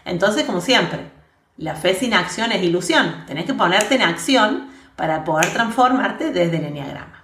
Entonces, 0.07 0.45
como 0.45 0.61
siempre, 0.61 1.11
la 1.57 1.75
fe 1.75 1.93
sin 1.93 2.13
acción 2.13 2.51
es 2.51 2.63
ilusión. 2.63 3.25
Tenés 3.27 3.45
que 3.45 3.53
ponerte 3.53 3.95
en 3.95 4.01
acción 4.01 4.69
para 4.95 5.23
poder 5.23 5.51
transformarte 5.53 6.31
desde 6.31 6.57
el 6.57 6.65
enneagrama. 6.65 7.23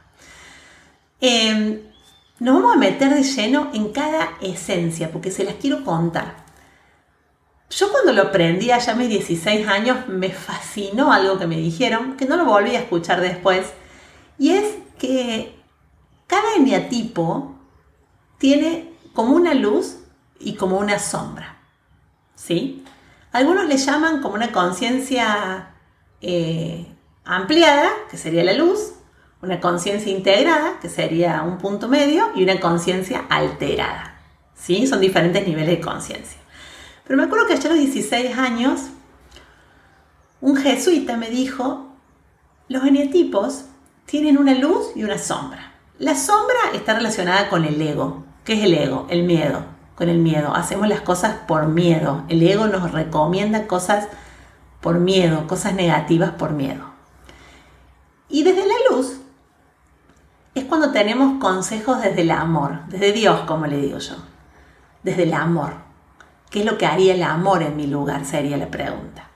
Em, 1.22 1.80
nos 2.40 2.56
vamos 2.56 2.76
a 2.76 2.80
meter 2.80 3.14
de 3.14 3.24
lleno 3.24 3.72
en 3.74 3.92
cada 3.92 4.34
esencia, 4.42 5.12
porque 5.12 5.32
se 5.32 5.44
las 5.44 5.56
quiero 5.56 5.84
contar. 5.84 6.44
Yo 7.70 7.92
cuando 7.92 8.12
lo 8.12 8.24
aprendí 8.24 8.70
allá 8.70 8.94
a 8.94 8.96
mis 8.96 9.10
16 9.10 9.68
años 9.68 10.08
me 10.08 10.30
fascinó 10.30 11.12
algo 11.12 11.40
que 11.40 11.48
me 11.48 11.58
dijeron, 11.58 12.18
que 12.18 12.26
no 12.26 12.36
lo 12.36 12.46
volví 12.46 12.76
a 12.76 12.82
escuchar 12.82 13.22
después, 13.22 13.74
y 14.38 14.52
es 14.52 14.76
que 15.00 15.56
cada 16.28 16.56
eneatipo 16.56 17.56
tiene 18.38 18.94
como 19.14 19.36
una 19.36 19.54
luz 19.54 20.00
y 20.40 20.54
como 20.56 20.78
una 20.78 21.00
sombra. 21.00 21.53
¿Sí? 22.46 22.84
Algunos 23.32 23.68
le 23.68 23.78
llaman 23.78 24.22
como 24.22 24.36
una 24.36 24.52
conciencia 24.52 25.70
eh, 26.20 26.86
ampliada, 27.24 27.90
que 28.12 28.18
sería 28.18 28.44
la 28.44 28.52
luz, 28.54 28.96
una 29.42 29.62
conciencia 29.62 30.12
integrada, 30.12 30.80
que 30.82 30.90
sería 30.90 31.42
un 31.44 31.58
punto 31.58 31.88
medio, 31.88 32.32
y 32.36 32.44
una 32.44 32.60
conciencia 32.60 33.26
alterada. 33.30 34.20
¿Sí? 34.56 34.88
Son 34.88 35.00
diferentes 35.00 35.48
niveles 35.48 35.70
de 35.70 35.80
conciencia. 35.80 36.38
Pero 37.06 37.16
me 37.18 37.24
acuerdo 37.24 37.48
que 37.48 37.54
allá 37.54 37.70
a 37.70 37.74
los 37.76 37.80
16 37.80 38.38
años, 38.38 38.82
un 40.42 40.58
jesuita 40.58 41.16
me 41.16 41.30
dijo, 41.30 41.96
los 42.68 42.84
eneatipos 42.84 43.66
tienen 44.06 44.38
una 44.38 44.54
luz 44.54 44.88
y 44.96 45.04
una 45.06 45.18
sombra. 45.18 45.72
La 45.98 46.16
sombra 46.16 46.58
está 46.74 46.94
relacionada 46.94 47.48
con 47.48 47.64
el 47.64 47.82
ego. 47.82 48.26
¿Qué 48.44 48.54
es 48.54 48.64
el 48.64 48.74
ego? 48.74 49.08
El 49.10 49.24
miedo. 49.24 49.73
Con 49.96 50.10
el 50.10 50.20
miedo. 50.20 50.56
Hacemos 50.56 50.88
las 50.88 51.02
cosas 51.02 51.36
por 51.48 51.68
miedo. 51.68 52.24
El 52.30 52.42
ego 52.42 52.68
nos 52.68 52.92
recomienda 52.92 53.68
cosas 53.68 54.08
por 54.82 55.00
miedo, 55.00 55.48
cosas 55.48 55.74
negativas 55.74 56.32
por 56.32 56.52
miedo. 56.52 56.92
Y 58.30 58.44
desde 58.44 58.66
la 58.66 58.76
luz 58.90 59.20
es 60.56 60.66
cuando 60.66 60.92
tenemos 60.92 61.40
consejos 61.40 62.02
desde 62.02 62.22
el 62.22 62.32
amor, 62.32 62.86
desde 62.88 63.12
Dios, 63.12 63.42
como 63.42 63.66
le 63.68 63.78
digo 63.78 63.98
yo. 64.00 64.16
Desde 65.04 65.24
el 65.24 65.34
amor. 65.34 65.74
¿Qué 66.50 66.60
es 66.60 66.66
lo 66.66 66.78
que 66.78 66.86
haría 66.86 67.16
el 67.16 67.24
amor 67.24 67.64
en 67.64 67.76
mi 67.76 67.88
lugar? 67.88 68.26
Sería 68.26 68.58
la 68.58 68.70
pregunta. 68.70 69.30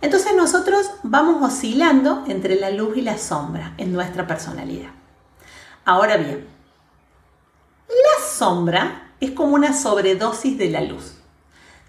Entonces 0.00 0.36
nosotros 0.36 0.90
vamos 1.02 1.42
oscilando 1.42 2.24
entre 2.26 2.56
la 2.56 2.70
luz 2.70 2.96
y 2.96 3.02
la 3.02 3.18
sombra 3.18 3.72
en 3.78 3.92
nuestra 3.92 4.26
personalidad. 4.26 4.90
Ahora 5.84 6.16
bien, 6.16 6.46
la 7.88 8.26
sombra 8.26 9.03
es 9.24 9.30
como 9.32 9.54
una 9.54 9.72
sobredosis 9.72 10.56
de 10.58 10.70
la 10.70 10.80
luz. 10.80 11.18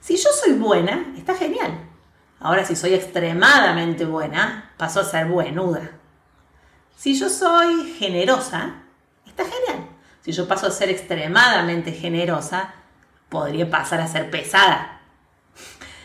Si 0.02 0.18
yo 0.18 0.30
soy 0.44 0.54
buena, 0.54 1.14
está 1.18 1.36
genial. 1.36 1.90
Ahora 2.40 2.66
si 2.66 2.76
soy 2.76 2.94
extremadamente 2.94 4.06
buena, 4.06 4.72
paso 4.78 5.00
a 5.00 5.04
ser 5.04 5.26
buenuda. 5.28 5.92
Si 6.96 7.18
yo 7.18 7.30
soy 7.30 7.94
generosa, 7.98 8.84
está 9.26 9.44
genial. 9.44 9.90
Si 10.22 10.32
yo 10.32 10.48
paso 10.48 10.68
a 10.68 10.72
ser 10.72 10.90
extremadamente 10.90 11.92
generosa, 11.92 12.74
podría 13.30 13.70
pasar 13.70 14.02
a 14.02 14.08
ser 14.08 14.30
pesada. 14.30 15.02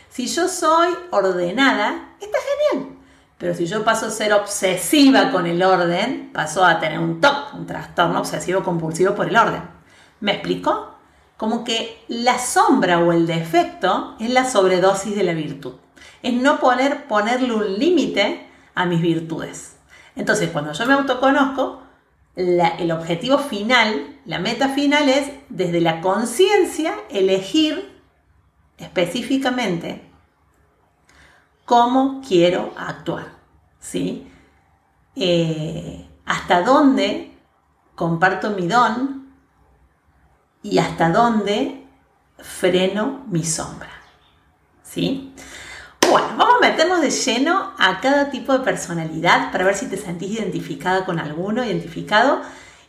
Si 0.09 0.27
yo 0.27 0.47
soy 0.47 0.89
ordenada, 1.11 2.15
está 2.19 2.37
genial. 2.71 2.97
Pero 3.37 3.55
si 3.55 3.65
yo 3.65 3.83
paso 3.83 4.07
a 4.07 4.11
ser 4.11 4.33
obsesiva 4.33 5.31
con 5.31 5.47
el 5.47 5.63
orden, 5.63 6.31
paso 6.33 6.63
a 6.63 6.79
tener 6.79 6.99
un 6.99 7.21
TOC, 7.21 7.53
un 7.55 7.65
trastorno 7.65 8.19
obsesivo 8.19 8.63
compulsivo 8.63 9.15
por 9.15 9.27
el 9.27 9.35
orden. 9.35 9.63
¿Me 10.19 10.33
explico? 10.33 10.90
Como 11.41 11.63
que 11.63 11.97
la 12.07 12.37
sombra 12.37 12.99
o 12.99 13.11
el 13.11 13.25
defecto 13.25 14.15
es 14.19 14.29
la 14.29 14.47
sobredosis 14.47 15.15
de 15.15 15.23
la 15.23 15.33
virtud. 15.33 15.73
Es 16.21 16.35
no 16.35 16.59
poner, 16.59 17.07
ponerle 17.07 17.51
un 17.51 17.79
límite 17.79 18.47
a 18.75 18.85
mis 18.85 19.01
virtudes. 19.01 19.75
Entonces, 20.15 20.51
cuando 20.51 20.71
yo 20.71 20.85
me 20.85 20.93
autoconozco, 20.93 21.81
el 22.35 22.91
objetivo 22.91 23.39
final, 23.39 24.19
la 24.23 24.37
meta 24.37 24.69
final 24.69 25.09
es 25.09 25.31
desde 25.49 25.81
la 25.81 25.99
conciencia 25.99 26.93
elegir 27.09 27.91
específicamente 28.77 30.07
cómo 31.65 32.21
quiero 32.21 32.71
actuar, 32.77 33.29
¿sí? 33.79 34.31
Eh, 35.15 36.07
hasta 36.23 36.61
dónde 36.61 37.35
comparto 37.95 38.51
mi 38.51 38.67
don 38.67 39.20
y 40.63 40.77
hasta 40.77 41.09
dónde 41.09 41.83
freno 42.37 43.23
mi 43.27 43.43
sombra, 43.43 43.89
¿sí? 44.83 45.33
Bueno, 46.09 46.27
vamos 46.37 46.55
a 46.57 46.67
meternos 46.67 47.01
de 47.01 47.09
lleno 47.09 47.71
a 47.77 48.01
cada 48.01 48.29
tipo 48.31 48.51
de 48.51 48.59
personalidad 48.59 49.51
para 49.51 49.63
ver 49.63 49.75
si 49.75 49.87
te 49.87 49.97
sentís 49.97 50.31
identificada 50.31 51.05
con 51.05 51.19
alguno, 51.19 51.63
identificado. 51.63 52.41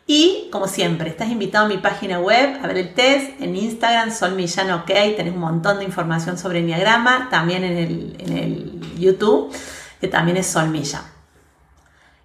Y 0.06 0.48
como 0.50 0.66
siempre, 0.66 1.10
estás 1.10 1.28
invitado 1.28 1.66
a 1.66 1.68
mi 1.68 1.78
página 1.78 2.18
web 2.18 2.58
a 2.62 2.66
ver 2.66 2.78
el 2.78 2.94
test 2.94 3.40
en 3.40 3.54
Instagram, 3.54 4.10
Sol 4.10 4.34
Millán 4.34 4.72
OK, 4.72 4.86
tenés 4.86 5.32
un 5.32 5.40
montón 5.40 5.78
de 5.78 5.84
información 5.84 6.36
sobre 6.36 6.58
Enneagrama, 6.58 7.28
también 7.30 7.62
en 7.62 7.78
el, 7.78 8.98
YouTube, 8.98 9.54
que 10.00 10.08
también 10.08 10.36
es 10.36 10.48
Sol 10.48 10.68
Millán. 10.68 11.04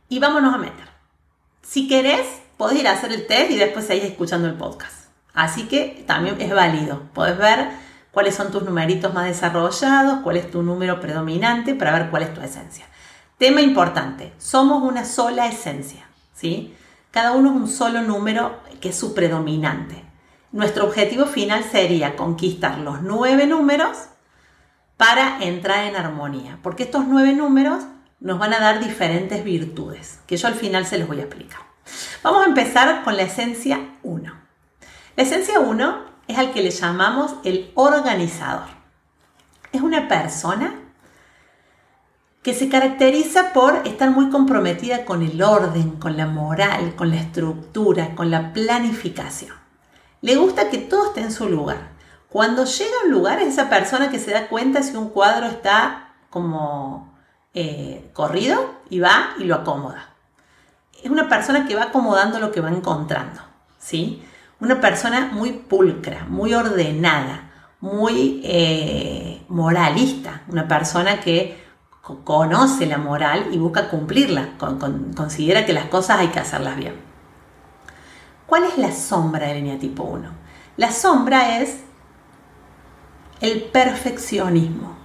Y 0.10 0.18
vámonos 0.20 0.54
a 0.54 0.58
meter. 0.58 0.88
Si 1.62 1.88
querés, 1.88 2.26
podés 2.58 2.80
ir 2.80 2.88
a 2.88 2.94
hacer 2.94 3.12
el 3.12 3.28
test 3.28 3.52
y 3.52 3.56
después 3.58 3.86
seguir 3.86 4.06
escuchando 4.06 4.48
el 4.48 4.56
podcast. 4.56 5.07
Así 5.38 5.68
que 5.68 6.04
también 6.08 6.42
es 6.42 6.52
válido. 6.52 7.04
Podés 7.14 7.38
ver 7.38 7.70
cuáles 8.10 8.34
son 8.34 8.52
tus 8.52 8.64
numeritos 8.64 9.14
más 9.14 9.26
desarrollados, 9.26 10.22
cuál 10.24 10.36
es 10.36 10.50
tu 10.50 10.64
número 10.64 11.00
predominante 11.00 11.76
para 11.76 11.92
ver 11.92 12.10
cuál 12.10 12.24
es 12.24 12.34
tu 12.34 12.42
esencia. 12.42 12.88
Tema 13.38 13.62
importante, 13.62 14.34
somos 14.40 14.82
una 14.82 15.06
sola 15.06 15.46
esencia, 15.46 16.10
¿sí? 16.34 16.76
Cada 17.12 17.34
uno 17.34 17.52
es 17.52 17.56
un 17.56 17.68
solo 17.68 18.02
número 18.02 18.60
que 18.82 18.90
es 18.90 18.98
su 18.98 19.14
predominante. 19.14 20.04
Nuestro 20.52 20.86
objetivo 20.86 21.28
final 21.28 21.64
sería 21.64 22.16
conquistar 22.16 22.80
los 22.80 23.04
nueve 23.04 23.46
números 23.46 23.96
para 24.98 25.38
entrar 25.44 25.84
en 25.84 25.96
armonía, 25.96 26.58
porque 26.64 26.82
estos 26.82 27.06
nueve 27.08 27.34
números 27.34 27.84
nos 28.20 28.40
van 28.40 28.56
a 28.56 28.60
dar 28.60 28.84
diferentes 28.84 29.44
virtudes, 29.44 30.20
que 30.26 30.36
yo 30.36 30.48
al 30.48 30.56
final 30.56 30.88
se 30.88 30.98
los 30.98 31.08
voy 31.08 31.20
a 31.20 31.26
explicar. 31.26 31.62
Vamos 32.24 32.42
a 32.44 32.48
empezar 32.50 33.04
con 33.04 33.16
la 33.16 33.22
esencia 33.22 33.80
1. 34.02 34.47
La 35.18 35.24
esencia 35.24 35.60
1 35.60 35.98
es 36.28 36.38
al 36.38 36.54
que 36.54 36.62
le 36.62 36.70
llamamos 36.70 37.38
el 37.44 37.72
organizador. 37.74 38.68
Es 39.72 39.82
una 39.82 40.08
persona 40.08 40.76
que 42.44 42.54
se 42.54 42.70
caracteriza 42.70 43.52
por 43.52 43.82
estar 43.88 44.12
muy 44.12 44.30
comprometida 44.30 45.06
con 45.06 45.24
el 45.24 45.42
orden, 45.42 45.94
con 45.94 46.18
la 46.18 46.28
moral, 46.28 46.96
con 46.96 47.10
la 47.10 47.16
estructura, 47.16 48.14
con 48.14 48.30
la 48.30 48.54
planificación. 48.54 49.56
Le 50.22 50.36
gusta 50.36 50.70
que 50.70 50.78
todo 50.78 51.08
esté 51.08 51.22
en 51.22 51.32
su 51.32 51.50
lugar. 51.50 51.94
Cuando 52.30 52.66
llega 52.66 52.92
a 53.02 53.06
un 53.08 53.12
lugar 53.12 53.40
es 53.42 53.48
esa 53.48 53.70
persona 53.72 54.12
que 54.12 54.20
se 54.20 54.30
da 54.30 54.48
cuenta 54.50 54.84
si 54.84 54.96
un 54.96 55.10
cuadro 55.10 55.48
está 55.48 56.14
como 56.30 57.18
eh, 57.56 58.12
corrido 58.14 58.76
y 58.92 59.00
va 59.00 59.32
y 59.40 59.46
lo 59.46 59.56
acomoda. 59.56 60.14
Es 61.02 61.10
una 61.10 61.28
persona 61.28 61.66
que 61.66 61.76
va 61.76 61.86
acomodando 61.86 62.38
lo 62.38 62.52
que 62.52 62.62
va 62.62 62.70
encontrando, 62.70 63.42
¿sí? 63.80 64.24
Una 64.60 64.82
persona 64.82 65.30
muy 65.32 65.52
pulcra, 65.52 66.26
muy 66.28 66.54
ordenada, 66.54 67.52
muy 67.80 68.42
eh, 68.44 69.44
moralista, 69.50 70.42
una 70.48 70.68
persona 70.68 71.20
que 71.20 71.66
conoce 72.24 72.86
la 72.86 72.98
moral 72.98 73.50
y 73.52 73.58
busca 73.58 73.90
cumplirla, 73.90 74.58
considera 75.16 75.66
que 75.66 75.74
las 75.74 75.86
cosas 75.86 76.20
hay 76.20 76.30
que 76.30 76.40
hacerlas 76.40 76.78
bien. 76.78 76.96
¿Cuál 78.46 78.64
es 78.64 78.78
la 78.78 78.92
sombra 78.92 79.48
del 79.48 79.58
eneatipo 79.58 80.04
1? 80.04 80.30
La 80.78 80.92
sombra 80.92 81.60
es 81.60 81.82
el 83.42 83.64
perfeccionismo, 83.64 84.96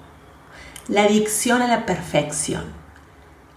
la 0.88 1.02
adicción 1.02 1.61
a 1.61 1.66
la 1.66 1.85
perfección 1.85 2.64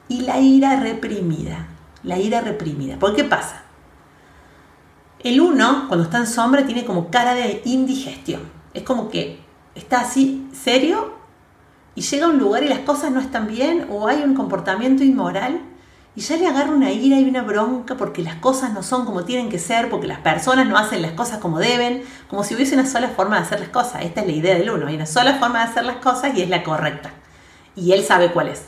y 0.07 0.21
la 0.21 0.39
ira 0.39 0.79
reprimida. 0.79 1.67
La 2.03 2.19
ira 2.19 2.41
reprimida. 2.41 2.97
¿Por 2.99 3.15
qué 3.15 3.23
pasa? 3.23 3.63
El 5.25 5.41
1, 5.41 5.85
cuando 5.87 6.03
está 6.03 6.19
en 6.19 6.27
sombra, 6.27 6.67
tiene 6.67 6.85
como 6.85 7.09
cara 7.09 7.33
de 7.33 7.63
indigestión. 7.65 8.41
Es 8.75 8.83
como 8.83 9.09
que 9.09 9.39
está 9.73 10.01
así 10.01 10.47
serio 10.53 11.15
y 11.95 12.01
llega 12.01 12.27
a 12.27 12.29
un 12.29 12.37
lugar 12.37 12.61
y 12.61 12.67
las 12.67 12.81
cosas 12.81 13.09
no 13.09 13.19
están 13.19 13.47
bien 13.47 13.87
o 13.89 14.07
hay 14.07 14.21
un 14.21 14.35
comportamiento 14.35 15.03
inmoral 15.03 15.61
y 16.15 16.21
ya 16.21 16.37
le 16.37 16.45
agarra 16.45 16.69
una 16.69 16.91
ira 16.91 17.19
y 17.19 17.27
una 17.27 17.41
bronca 17.41 17.97
porque 17.97 18.21
las 18.21 18.35
cosas 18.35 18.71
no 18.71 18.83
son 18.83 19.07
como 19.07 19.23
tienen 19.23 19.49
que 19.49 19.57
ser, 19.57 19.89
porque 19.89 20.05
las 20.05 20.19
personas 20.19 20.67
no 20.67 20.77
hacen 20.77 21.01
las 21.01 21.13
cosas 21.13 21.39
como 21.39 21.57
deben, 21.57 22.03
como 22.29 22.43
si 22.43 22.53
hubiese 22.53 22.75
una 22.75 22.85
sola 22.85 23.07
forma 23.07 23.37
de 23.37 23.45
hacer 23.45 23.59
las 23.61 23.69
cosas. 23.69 24.03
Esta 24.03 24.21
es 24.21 24.27
la 24.27 24.33
idea 24.33 24.53
del 24.53 24.69
uno, 24.69 24.85
hay 24.85 24.95
una 24.95 25.07
sola 25.07 25.39
forma 25.39 25.65
de 25.65 25.71
hacer 25.71 25.85
las 25.85 25.95
cosas 25.95 26.37
y 26.37 26.43
es 26.43 26.49
la 26.49 26.61
correcta. 26.61 27.09
Y 27.75 27.93
él 27.93 28.03
sabe 28.03 28.31
cuál 28.31 28.49
es. 28.49 28.65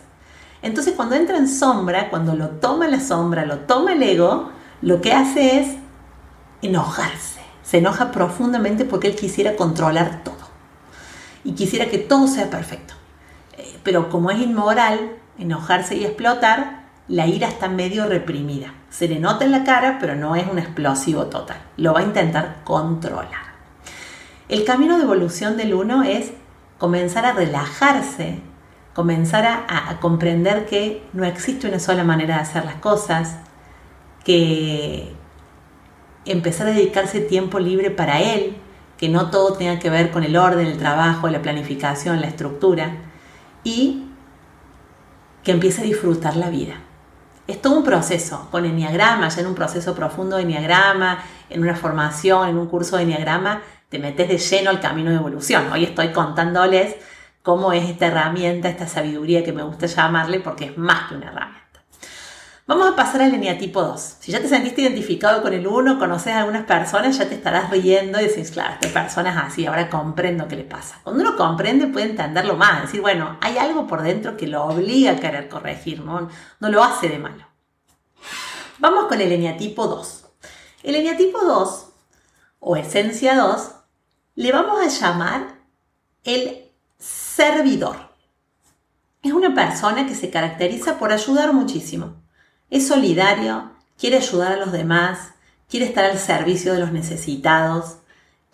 Entonces 0.63 0.95
cuando 0.95 1.13
entra 1.13 1.37
en 1.37 1.47
sombra, 1.47 2.09
cuando 2.09 2.35
lo 2.35 2.49
toma 2.49 2.87
la 2.87 2.99
sombra, 2.99 3.45
lo 3.45 3.59
toma 3.59 3.93
el 3.93 4.01
ego, 4.01 4.49
lo 4.81 5.01
que 5.01 5.13
hace 5.13 5.59
es 5.59 5.67
enojarse. 6.61 7.41
Se 7.63 7.79
enoja 7.79 8.11
profundamente 8.11 8.85
porque 8.85 9.07
él 9.07 9.15
quisiera 9.15 9.55
controlar 9.55 10.23
todo. 10.23 10.35
Y 11.43 11.53
quisiera 11.53 11.87
que 11.87 11.97
todo 11.97 12.27
sea 12.27 12.49
perfecto 12.49 12.93
pero 13.87 14.09
como 14.09 14.31
es 14.31 14.39
inmoral, 14.39 15.11
enojarse 15.39 15.95
y 15.95 16.03
explotar, 16.03 16.87
la 17.07 17.25
ira 17.25 17.47
está 17.47 17.69
medio 17.69 18.05
reprimida. 18.05 18.73
Se 18.89 19.07
le 19.07 19.17
nota 19.17 19.45
en 19.45 19.53
la 19.53 19.63
cara, 19.63 19.97
pero 19.97 20.13
no 20.13 20.35
es 20.35 20.45
un 20.45 20.59
explosivo 20.59 21.27
total. 21.27 21.61
Lo 21.77 21.93
va 21.93 22.01
a 22.01 22.03
intentar 22.03 22.57
controlar. 22.65 23.47
El 24.49 24.65
camino 24.65 24.97
de 24.97 25.03
evolución 25.03 25.55
del 25.55 25.73
uno 25.73 26.03
es 26.03 26.33
comenzar 26.77 27.25
a 27.25 27.31
relajarse, 27.31 28.41
comenzar 28.93 29.45
a, 29.45 29.89
a, 29.89 30.01
comprender 30.01 30.65
que 30.65 31.07
no 31.13 31.23
existe 31.23 31.69
una 31.69 31.79
sola 31.79 32.03
manera 32.03 32.35
de 32.35 32.41
hacer 32.41 32.65
las 32.65 32.75
cosas, 32.75 33.37
que 34.25 35.15
empezar 36.31 36.67
a 36.67 36.71
dedicarse 36.71 37.19
tiempo 37.21 37.59
libre 37.59 37.91
para 37.91 38.21
él, 38.21 38.57
que 38.97 39.09
no 39.09 39.29
todo 39.29 39.53
tenga 39.53 39.79
que 39.79 39.89
ver 39.89 40.11
con 40.11 40.23
el 40.23 40.35
orden, 40.35 40.67
el 40.67 40.77
trabajo, 40.77 41.29
la 41.29 41.41
planificación, 41.41 42.21
la 42.21 42.27
estructura, 42.27 42.97
y 43.63 44.05
que 45.43 45.51
empiece 45.51 45.81
a 45.81 45.85
disfrutar 45.85 46.35
la 46.35 46.49
vida. 46.49 46.81
Es 47.47 47.61
todo 47.61 47.77
un 47.77 47.83
proceso, 47.83 48.47
con 48.51 48.65
enneagrama, 48.65 49.29
ya 49.29 49.41
en 49.41 49.47
un 49.47 49.55
proceso 49.55 49.95
profundo 49.95 50.35
de 50.35 50.43
enneagrama, 50.43 51.23
en 51.49 51.61
una 51.61 51.75
formación, 51.75 52.49
en 52.49 52.57
un 52.57 52.67
curso 52.67 52.97
de 52.97 53.03
enneagrama, 53.03 53.61
te 53.89 53.99
metes 53.99 54.27
de 54.27 54.37
lleno 54.37 54.69
al 54.69 54.81
camino 54.81 55.11
de 55.11 55.15
evolución. 55.15 55.71
Hoy 55.71 55.85
estoy 55.85 56.11
contándoles 56.11 56.97
cómo 57.43 57.71
es 57.71 57.89
esta 57.89 58.07
herramienta, 58.07 58.67
esta 58.67 58.87
sabiduría 58.87 59.45
que 59.45 59.53
me 59.53 59.63
gusta 59.63 59.85
llamarle, 59.85 60.41
porque 60.41 60.65
es 60.65 60.77
más 60.77 61.07
que 61.07 61.15
una 61.15 61.27
herramienta. 61.27 61.66
Vamos 62.67 62.85
a 62.85 62.97
pasar 62.97 63.21
al 63.21 63.33
eneatipo 63.33 63.81
2. 63.81 64.17
Si 64.19 64.33
ya 64.33 64.41
te 64.41 64.49
sentiste 64.49 64.81
identificado 64.81 65.41
con 65.41 65.53
el 65.53 65.65
1, 65.65 65.97
conoces 65.97 66.33
a 66.33 66.39
algunas 66.39 66.65
personas, 66.65 67.17
ya 67.17 67.29
te 67.29 67.35
estarás 67.35 67.69
riendo 67.69 68.19
y 68.19 68.25
decís, 68.25 68.51
claro, 68.51 68.73
esta 68.73 68.89
persona 68.89 69.29
es 69.29 69.37
así, 69.37 69.65
ahora 69.65 69.89
comprendo 69.89 70.49
qué 70.49 70.57
le 70.57 70.65
pasa. 70.65 70.99
Cuando 71.01 71.23
uno 71.23 71.37
comprende 71.37 71.87
puede 71.87 72.09
entenderlo 72.09 72.57
más, 72.57 72.81
decir, 72.81 72.99
bueno, 72.99 73.37
hay 73.39 73.57
algo 73.57 73.87
por 73.87 74.01
dentro 74.01 74.35
que 74.35 74.47
lo 74.47 74.65
obliga 74.65 75.13
a 75.13 75.15
querer 75.15 75.47
corregir, 75.47 76.01
no, 76.01 76.27
no 76.59 76.69
lo 76.69 76.83
hace 76.83 77.07
de 77.07 77.19
malo. 77.19 77.45
Vamos 78.79 79.05
con 79.05 79.21
el 79.21 79.31
eneatipo 79.31 79.87
2. 79.87 80.25
El 80.83 80.95
eneatipo 80.95 81.39
2, 81.39 81.89
o 82.59 82.75
esencia 82.75 83.37
2, 83.37 83.71
le 84.35 84.51
vamos 84.51 84.81
a 84.81 84.89
llamar 84.89 85.55
el 86.25 86.69
servidor. 86.99 87.95
Es 89.23 89.31
una 89.31 89.55
persona 89.55 90.05
que 90.05 90.15
se 90.15 90.29
caracteriza 90.29 90.99
por 90.99 91.13
ayudar 91.13 91.53
muchísimo 91.53 92.26
es 92.69 92.87
solidario, 92.87 93.71
quiere 93.97 94.17
ayudar 94.17 94.53
a 94.53 94.57
los 94.57 94.71
demás, 94.71 95.33
quiere 95.69 95.85
estar 95.85 96.05
al 96.05 96.19
servicio 96.19 96.73
de 96.73 96.79
los 96.79 96.91
necesitados, 96.91 97.97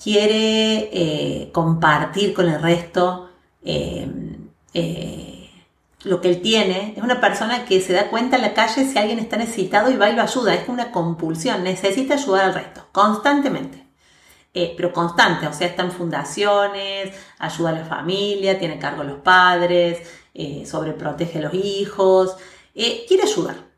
quiere 0.01 0.89
eh, 0.91 1.51
compartir 1.53 2.33
con 2.33 2.49
el 2.49 2.61
resto 2.61 3.29
eh, 3.63 4.09
eh, 4.73 5.49
lo 6.03 6.21
que 6.21 6.29
él 6.29 6.41
tiene. 6.41 6.93
Es 6.97 7.03
una 7.03 7.21
persona 7.21 7.65
que 7.65 7.81
se 7.81 7.93
da 7.93 8.09
cuenta 8.09 8.35
en 8.35 8.41
la 8.41 8.53
calle 8.53 8.85
si 8.85 8.97
alguien 8.97 9.19
está 9.19 9.37
necesitado 9.37 9.89
y 9.89 9.95
va 9.95 10.09
y 10.09 10.15
lo 10.15 10.21
ayuda. 10.21 10.53
Es 10.53 10.67
una 10.67 10.91
compulsión, 10.91 11.63
necesita 11.63 12.15
ayudar 12.15 12.45
al 12.45 12.53
resto, 12.53 12.87
constantemente. 12.91 13.83
pero 14.53 14.93
constante, 14.93 15.47
o 15.47 15.53
sea, 15.53 15.67
está 15.67 15.83
en 15.83 15.91
fundaciones, 15.91 17.11
ayuda 17.39 17.69
a 17.69 17.73
la 17.73 17.85
familia, 17.85 18.59
tiene 18.59 18.77
cargo 18.77 19.01
a 19.01 19.05
los 19.05 19.19
padres, 19.21 19.99
sobreprotege 20.65 21.39
a 21.39 21.43
los 21.43 21.53
hijos, 21.55 22.35
quiere 22.73 23.23
ayudar. 23.23 23.72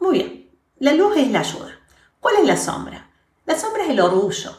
Muy 0.00 0.14
bien, 0.14 0.50
la 0.78 0.94
luz 0.94 1.14
es 1.18 1.30
la 1.30 1.40
ayuda. 1.40 1.78
¿Cuál 2.20 2.36
es 2.36 2.46
la 2.46 2.56
sombra? 2.56 3.10
La 3.44 3.58
sombra 3.58 3.84
es 3.84 3.90
el 3.90 4.00
orgullo, 4.00 4.56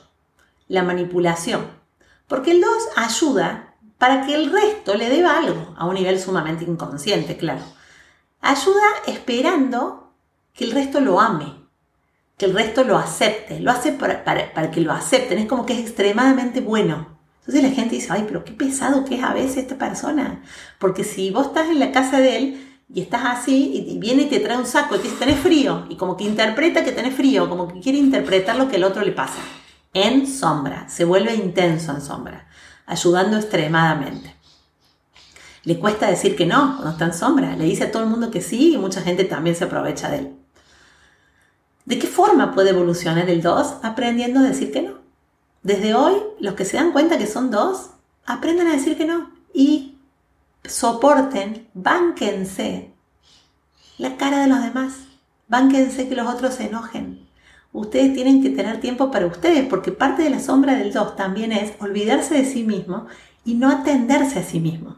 la 0.67 0.83
manipulación, 0.83 1.65
porque 2.27 2.51
el 2.51 2.61
2 2.61 2.69
ayuda 2.95 3.75
para 3.97 4.25
que 4.25 4.35
el 4.35 4.51
resto 4.51 4.93
le 4.93 5.09
deba 5.09 5.37
algo, 5.37 5.73
a 5.77 5.85
un 5.85 5.95
nivel 5.95 6.19
sumamente 6.19 6.63
inconsciente, 6.63 7.37
claro. 7.37 7.61
Ayuda 8.39 8.87
esperando 9.07 10.13
que 10.53 10.65
el 10.65 10.71
resto 10.71 10.99
lo 10.99 11.19
ame, 11.19 11.55
que 12.37 12.45
el 12.45 12.53
resto 12.53 12.83
lo 12.83 12.97
acepte, 12.97 13.59
lo 13.59 13.71
hace 13.71 13.93
para, 13.93 14.23
para, 14.23 14.71
que 14.71 14.81
lo 14.81 14.91
acepten, 14.91 15.39
es 15.39 15.47
como 15.47 15.65
que 15.65 15.73
es 15.73 15.79
extremadamente 15.79 16.61
bueno. 16.61 17.19
Entonces 17.39 17.63
la 17.63 17.69
gente 17.69 17.95
dice, 17.95 18.09
ay, 18.11 18.25
pero 18.27 18.43
qué 18.43 18.51
pesado 18.51 19.05
que 19.05 19.15
es 19.15 19.23
a 19.23 19.33
veces 19.33 19.57
esta 19.57 19.77
persona, 19.77 20.43
porque 20.77 21.03
si 21.03 21.31
vos 21.31 21.47
estás 21.47 21.69
en 21.69 21.79
la 21.79 21.91
casa 21.91 22.19
de 22.19 22.37
él, 22.37 22.70
y 22.93 23.01
estás 23.01 23.21
así 23.25 23.85
y 23.89 23.97
viene 23.97 24.23
y 24.23 24.25
te 24.25 24.39
trae 24.39 24.57
un 24.57 24.65
saco 24.65 24.95
y 24.95 24.99
te 24.99 25.03
dice, 25.05 25.17
tenés 25.17 25.39
frío, 25.39 25.85
y 25.89 25.95
como 25.95 26.17
que 26.17 26.23
interpreta 26.23 26.83
que 26.83 26.91
tenés 26.91 27.15
frío, 27.15 27.49
como 27.49 27.67
que 27.67 27.79
quiere 27.79 27.97
interpretar 27.97 28.55
lo 28.55 28.67
que 28.67 28.75
el 28.75 28.83
otro 28.83 29.03
le 29.03 29.11
pasa. 29.11 29.39
En 29.93 30.27
sombra, 30.27 30.87
se 30.89 31.05
vuelve 31.05 31.35
intenso 31.35 31.91
en 31.91 32.01
sombra, 32.01 32.47
ayudando 32.85 33.37
extremadamente. 33.37 34.35
Le 35.63 35.77
cuesta 35.79 36.09
decir 36.09 36.35
que 36.35 36.45
no 36.45 36.75
cuando 36.75 36.91
está 36.91 37.05
en 37.05 37.13
sombra, 37.13 37.55
le 37.55 37.65
dice 37.65 37.85
a 37.85 37.91
todo 37.91 38.03
el 38.03 38.09
mundo 38.09 38.31
que 38.31 38.41
sí 38.41 38.73
y 38.73 38.77
mucha 38.77 39.01
gente 39.01 39.25
también 39.25 39.55
se 39.55 39.65
aprovecha 39.65 40.09
de 40.09 40.17
él. 40.17 40.35
¿De 41.85 41.99
qué 41.99 42.07
forma 42.07 42.53
puede 42.53 42.71
evolucionar 42.71 43.29
el 43.29 43.41
2? 43.41 43.75
Aprendiendo 43.83 44.39
a 44.39 44.43
decir 44.43 44.71
que 44.71 44.81
no. 44.81 45.01
Desde 45.63 45.93
hoy, 45.93 46.15
los 46.39 46.55
que 46.55 46.65
se 46.65 46.77
dan 46.77 46.91
cuenta 46.91 47.17
que 47.17 47.27
son 47.27 47.51
dos, 47.51 47.91
aprendan 48.25 48.67
a 48.67 48.73
decir 48.73 48.97
que 48.97 49.05
no 49.05 49.29
y 49.53 49.97
soporten, 50.65 51.67
bánquense 51.73 52.93
la 53.97 54.17
cara 54.17 54.39
de 54.39 54.47
los 54.47 54.63
demás, 54.63 54.93
bánquense 55.47 56.07
que 56.09 56.15
los 56.15 56.27
otros 56.33 56.55
se 56.55 56.65
enojen. 56.65 57.27
Ustedes 57.73 58.13
tienen 58.13 58.41
que 58.41 58.49
tener 58.49 58.79
tiempo 58.81 59.11
para 59.11 59.27
ustedes, 59.27 59.67
porque 59.67 59.91
parte 59.91 60.23
de 60.23 60.29
la 60.29 60.39
sombra 60.39 60.75
del 60.75 60.91
2 60.91 61.15
también 61.15 61.51
es 61.51 61.73
olvidarse 61.79 62.33
de 62.33 62.45
sí 62.45 62.63
mismo 62.63 63.07
y 63.45 63.53
no 63.53 63.69
atenderse 63.69 64.39
a 64.39 64.43
sí 64.43 64.59
mismo. 64.59 64.97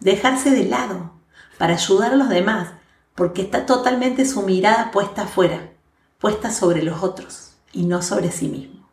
Dejarse 0.00 0.50
de 0.50 0.64
lado 0.64 1.12
para 1.58 1.74
ayudar 1.74 2.12
a 2.12 2.16
los 2.16 2.28
demás, 2.28 2.68
porque 3.14 3.42
está 3.42 3.64
totalmente 3.64 4.26
su 4.26 4.42
mirada 4.42 4.90
puesta 4.90 5.22
afuera, 5.22 5.70
puesta 6.18 6.50
sobre 6.50 6.82
los 6.82 7.02
otros 7.02 7.52
y 7.72 7.84
no 7.84 8.02
sobre 8.02 8.30
sí 8.30 8.48
mismo. 8.48 8.88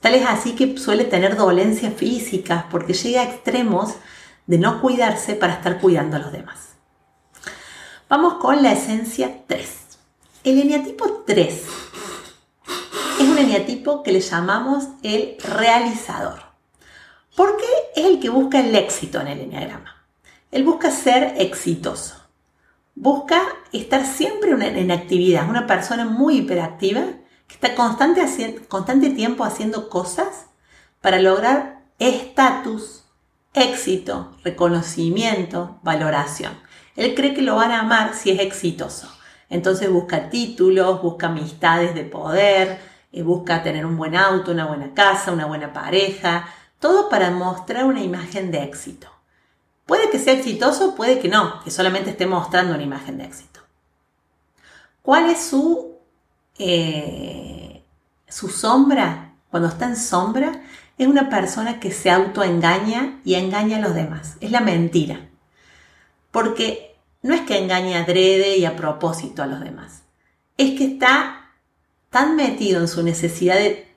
Tal 0.00 0.14
es 0.14 0.26
así 0.26 0.52
que 0.52 0.76
suele 0.76 1.04
tener 1.04 1.36
dolencias 1.36 1.94
físicas 1.94 2.66
porque 2.70 2.92
llega 2.92 3.22
a 3.22 3.24
extremos 3.24 3.94
de 4.46 4.58
no 4.58 4.80
cuidarse 4.80 5.34
para 5.34 5.54
estar 5.54 5.80
cuidando 5.80 6.16
a 6.16 6.20
los 6.20 6.32
demás. 6.32 6.74
Vamos 8.08 8.34
con 8.34 8.62
la 8.62 8.72
esencia 8.72 9.44
3. 9.46 9.78
El 10.44 10.60
eneatipo 10.60 11.24
3 11.26 11.64
es 13.20 13.28
un 13.28 13.38
eneatipo 13.38 14.02
que 14.02 14.12
le 14.12 14.20
llamamos 14.20 14.88
el 15.02 15.36
realizador. 15.42 16.42
Porque 17.36 17.64
es 17.96 18.04
el 18.04 18.20
que 18.20 18.28
busca 18.28 18.60
el 18.60 18.74
éxito 18.76 19.20
en 19.20 19.28
el 19.28 19.40
eneagrama. 19.40 20.06
Él 20.50 20.64
busca 20.64 20.90
ser 20.90 21.34
exitoso. 21.38 22.16
busca 22.94 23.42
estar 23.72 24.06
siempre 24.06 24.52
en 24.52 24.90
actividad, 24.92 25.48
una 25.48 25.66
persona 25.66 26.04
muy 26.04 26.38
hiperactiva 26.38 27.02
que 27.48 27.54
está 27.54 27.74
constante, 27.74 28.24
constante 28.68 29.10
tiempo 29.10 29.44
haciendo 29.44 29.88
cosas 29.88 30.46
para 31.00 31.20
lograr 31.20 31.82
estatus, 31.98 33.03
éxito, 33.54 34.36
reconocimiento, 34.44 35.78
valoración. 35.82 36.52
Él 36.96 37.14
cree 37.14 37.34
que 37.34 37.42
lo 37.42 37.56
van 37.56 37.70
a 37.70 37.80
amar 37.80 38.14
si 38.14 38.30
es 38.30 38.40
exitoso. 38.40 39.08
Entonces 39.48 39.90
busca 39.90 40.30
títulos, 40.30 41.02
busca 41.02 41.28
amistades 41.28 41.94
de 41.94 42.04
poder, 42.04 42.80
eh, 43.12 43.22
busca 43.22 43.62
tener 43.62 43.86
un 43.86 43.96
buen 43.96 44.16
auto, 44.16 44.50
una 44.50 44.66
buena 44.66 44.92
casa, 44.94 45.32
una 45.32 45.46
buena 45.46 45.72
pareja, 45.72 46.48
todo 46.80 47.08
para 47.08 47.30
mostrar 47.30 47.84
una 47.84 48.02
imagen 48.02 48.50
de 48.50 48.64
éxito. 48.64 49.08
Puede 49.86 50.10
que 50.10 50.18
sea 50.18 50.34
exitoso, 50.34 50.94
puede 50.94 51.18
que 51.18 51.28
no, 51.28 51.62
que 51.62 51.70
solamente 51.70 52.10
esté 52.10 52.26
mostrando 52.26 52.74
una 52.74 52.82
imagen 52.82 53.18
de 53.18 53.24
éxito. 53.24 53.60
¿Cuál 55.02 55.30
es 55.30 55.44
su, 55.44 55.98
eh, 56.58 57.84
su 58.26 58.48
sombra? 58.48 59.34
Cuando 59.50 59.68
está 59.68 59.84
en 59.84 59.96
sombra, 59.96 60.62
es 60.98 61.06
una 61.06 61.28
persona 61.28 61.80
que 61.80 61.90
se 61.90 62.10
autoengaña 62.10 63.20
y 63.24 63.34
engaña 63.34 63.78
a 63.78 63.80
los 63.80 63.94
demás. 63.94 64.36
Es 64.40 64.50
la 64.50 64.60
mentira. 64.60 65.28
Porque 66.30 66.96
no 67.22 67.34
es 67.34 67.40
que 67.42 67.58
engañe 67.58 67.96
adrede 67.96 68.56
y 68.56 68.64
a 68.64 68.76
propósito 68.76 69.42
a 69.42 69.46
los 69.46 69.60
demás. 69.60 70.02
Es 70.56 70.78
que 70.78 70.84
está 70.84 71.50
tan 72.10 72.36
metido 72.36 72.80
en 72.80 72.88
su 72.88 73.02
necesidad 73.02 73.56
de 73.56 73.88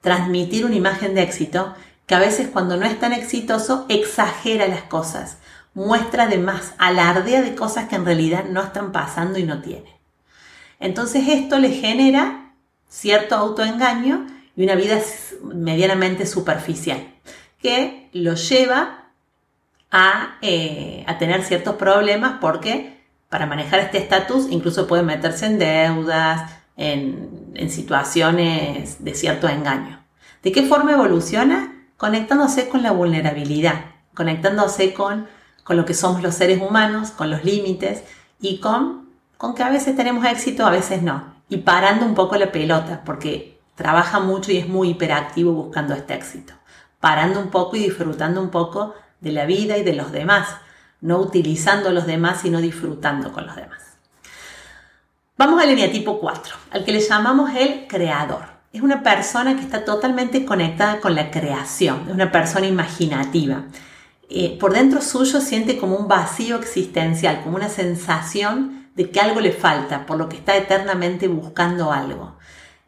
transmitir 0.00 0.64
una 0.64 0.76
imagen 0.76 1.14
de 1.14 1.22
éxito 1.22 1.74
que 2.06 2.14
a 2.14 2.20
veces 2.20 2.48
cuando 2.48 2.76
no 2.76 2.86
es 2.86 3.00
tan 3.00 3.12
exitoso 3.12 3.86
exagera 3.88 4.68
las 4.68 4.82
cosas, 4.82 5.38
muestra 5.72 6.26
de 6.26 6.38
más, 6.38 6.74
alardea 6.78 7.42
de 7.42 7.54
cosas 7.54 7.88
que 7.88 7.96
en 7.96 8.04
realidad 8.04 8.44
no 8.44 8.62
están 8.62 8.92
pasando 8.92 9.38
y 9.38 9.44
no 9.44 9.60
tiene. 9.62 9.98
Entonces 10.78 11.24
esto 11.28 11.58
le 11.58 11.70
genera 11.70 12.52
cierto 12.88 13.34
autoengaño 13.34 14.26
y 14.56 14.64
una 14.64 14.74
vida 14.74 15.00
medianamente 15.42 16.26
superficial, 16.26 17.14
que 17.60 18.08
lo 18.12 18.34
lleva 18.34 19.10
a, 19.90 20.38
eh, 20.42 21.04
a 21.06 21.18
tener 21.18 21.42
ciertos 21.42 21.76
problemas 21.76 22.38
porque 22.40 23.00
para 23.28 23.46
manejar 23.46 23.80
este 23.80 23.98
estatus 23.98 24.46
incluso 24.50 24.86
puede 24.86 25.02
meterse 25.02 25.46
en 25.46 25.58
deudas, 25.58 26.52
en, 26.76 27.52
en 27.54 27.70
situaciones 27.70 29.04
de 29.04 29.14
cierto 29.14 29.48
engaño. 29.48 30.04
¿De 30.42 30.52
qué 30.52 30.62
forma 30.62 30.92
evoluciona? 30.92 31.74
conectándose 31.96 32.68
con 32.68 32.82
la 32.82 32.92
vulnerabilidad, 32.92 33.86
conectándose 34.14 34.92
con, 34.92 35.26
con 35.62 35.76
lo 35.76 35.84
que 35.84 35.94
somos 35.94 36.22
los 36.22 36.34
seres 36.34 36.60
humanos, 36.60 37.10
con 37.10 37.30
los 37.30 37.44
límites 37.44 38.02
y 38.40 38.58
con, 38.58 39.08
con 39.36 39.54
que 39.54 39.62
a 39.62 39.70
veces 39.70 39.96
tenemos 39.96 40.24
éxito, 40.26 40.66
a 40.66 40.70
veces 40.70 41.02
no. 41.02 41.34
Y 41.48 41.58
parando 41.58 42.04
un 42.04 42.14
poco 42.14 42.36
la 42.36 42.52
pelota, 42.52 43.02
porque 43.04 43.53
trabaja 43.74 44.20
mucho 44.20 44.52
y 44.52 44.58
es 44.58 44.68
muy 44.68 44.90
hiperactivo 44.90 45.52
buscando 45.52 45.94
este 45.94 46.14
éxito. 46.14 46.54
Parando 47.00 47.40
un 47.40 47.50
poco 47.50 47.76
y 47.76 47.80
disfrutando 47.80 48.40
un 48.40 48.50
poco 48.50 48.94
de 49.20 49.32
la 49.32 49.46
vida 49.46 49.76
y 49.76 49.82
de 49.82 49.94
los 49.94 50.12
demás, 50.12 50.48
no 51.00 51.18
utilizando 51.18 51.90
a 51.90 51.92
los 51.92 52.06
demás, 52.06 52.40
sino 52.40 52.60
disfrutando 52.60 53.32
con 53.32 53.46
los 53.46 53.56
demás. 53.56 53.82
Vamos 55.36 55.62
al 55.62 55.70
eneatipo 55.70 56.20
4, 56.20 56.54
al 56.70 56.84
que 56.84 56.92
le 56.92 57.00
llamamos 57.00 57.50
el 57.54 57.86
creador 57.88 58.54
es 58.74 58.82
una 58.82 59.04
persona 59.04 59.54
que 59.54 59.62
está 59.62 59.84
totalmente 59.84 60.44
conectada 60.44 60.98
con 60.98 61.14
la 61.14 61.30
creación, 61.30 62.06
es 62.08 62.12
una 62.12 62.32
persona 62.32 62.66
imaginativa. 62.66 63.66
Eh, 64.28 64.58
por 64.58 64.72
dentro 64.72 65.00
suyo 65.00 65.40
siente 65.40 65.78
como 65.78 65.96
un 65.96 66.08
vacío 66.08 66.56
existencial, 66.56 67.42
como 67.44 67.54
una 67.54 67.68
sensación 67.68 68.88
de 68.96 69.10
que 69.10 69.20
algo 69.20 69.40
le 69.40 69.52
falta, 69.52 70.06
por 70.06 70.18
lo 70.18 70.28
que 70.28 70.36
está 70.36 70.56
eternamente 70.56 71.28
buscando 71.28 71.92
algo. 71.92 72.36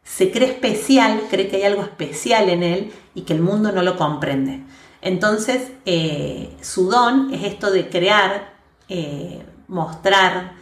Se 0.07 0.31
cree 0.31 0.49
especial, 0.49 1.21
cree 1.29 1.47
que 1.47 1.57
hay 1.57 1.63
algo 1.63 1.81
especial 1.81 2.49
en 2.49 2.63
él 2.63 2.91
y 3.13 3.21
que 3.21 3.33
el 3.33 3.41
mundo 3.41 3.71
no 3.71 3.83
lo 3.83 3.97
comprende. 3.97 4.63
Entonces, 5.01 5.71
eh, 5.85 6.55
su 6.61 6.89
don 6.89 7.33
es 7.33 7.43
esto 7.43 7.69
de 7.71 7.89
crear, 7.89 8.53
eh, 8.89 9.43
mostrar, 9.67 10.55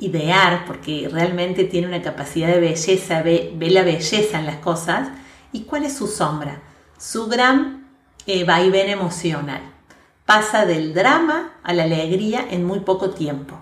idear, 0.00 0.64
porque 0.66 1.08
realmente 1.10 1.64
tiene 1.64 1.86
una 1.86 2.02
capacidad 2.02 2.48
de 2.48 2.58
belleza, 2.58 3.22
ve, 3.22 3.54
la 3.60 3.82
belleza 3.82 4.38
en 4.38 4.46
las 4.46 4.56
cosas. 4.56 5.08
¿Y 5.52 5.62
cuál 5.62 5.84
es 5.84 5.96
su 5.96 6.06
sombra? 6.06 6.62
Su 6.98 7.26
gran 7.26 7.88
eh, 8.26 8.44
vaivén 8.44 8.88
emocional. 8.88 9.62
Pasa 10.24 10.66
del 10.66 10.94
drama 10.94 11.54
a 11.62 11.72
la 11.72 11.84
alegría 11.84 12.46
en 12.50 12.64
muy 12.64 12.80
poco 12.80 13.10
tiempo, 13.10 13.58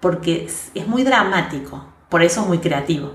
porque 0.00 0.46
es, 0.46 0.86
muy 0.86 1.02
dramático, 1.02 1.84
por 2.14 2.22
eso 2.22 2.42
es 2.42 2.46
muy 2.46 2.58
creativo. 2.58 3.10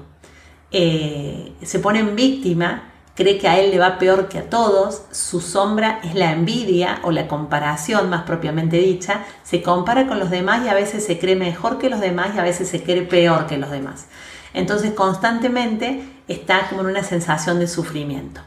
Eh, 0.71 1.53
se 1.63 1.79
pone 1.79 1.99
en 1.99 2.17
víctima 2.17 2.91
cree 3.15 3.38
que 3.38 3.47
a 3.47 3.57
él 3.57 3.71
le 3.71 3.79
va 3.79 3.97
peor 3.97 4.27
que 4.27 4.39
a 4.39 4.49
todos, 4.49 5.03
su 5.12 5.39
sombra 5.39 6.01
es 6.03 6.15
la 6.15 6.33
envidia 6.33 6.99
o 7.03 7.12
la 7.12 7.29
comparación 7.29 8.09
más 8.09 8.23
propiamente 8.23 8.75
dicha, 8.75 9.23
se 9.43 9.62
compara 9.62 10.05
con 10.05 10.19
los 10.19 10.29
demás 10.29 10.65
y 10.65 10.67
a 10.67 10.73
veces 10.73 11.05
se 11.05 11.17
cree 11.17 11.38
mejor 11.38 11.77
que 11.77 11.89
los 11.89 12.01
demás 12.01 12.31
y 12.35 12.39
a 12.39 12.43
veces 12.43 12.67
se 12.67 12.83
cree 12.83 13.03
peor 13.03 13.47
que 13.47 13.57
los 13.57 13.71
demás. 13.71 14.07
Entonces 14.53 14.91
constantemente 14.91 16.03
está 16.27 16.67
como 16.67 16.81
en 16.81 16.88
una 16.88 17.03
sensación 17.03 17.57
de 17.59 17.69
sufrimiento. 17.69 18.41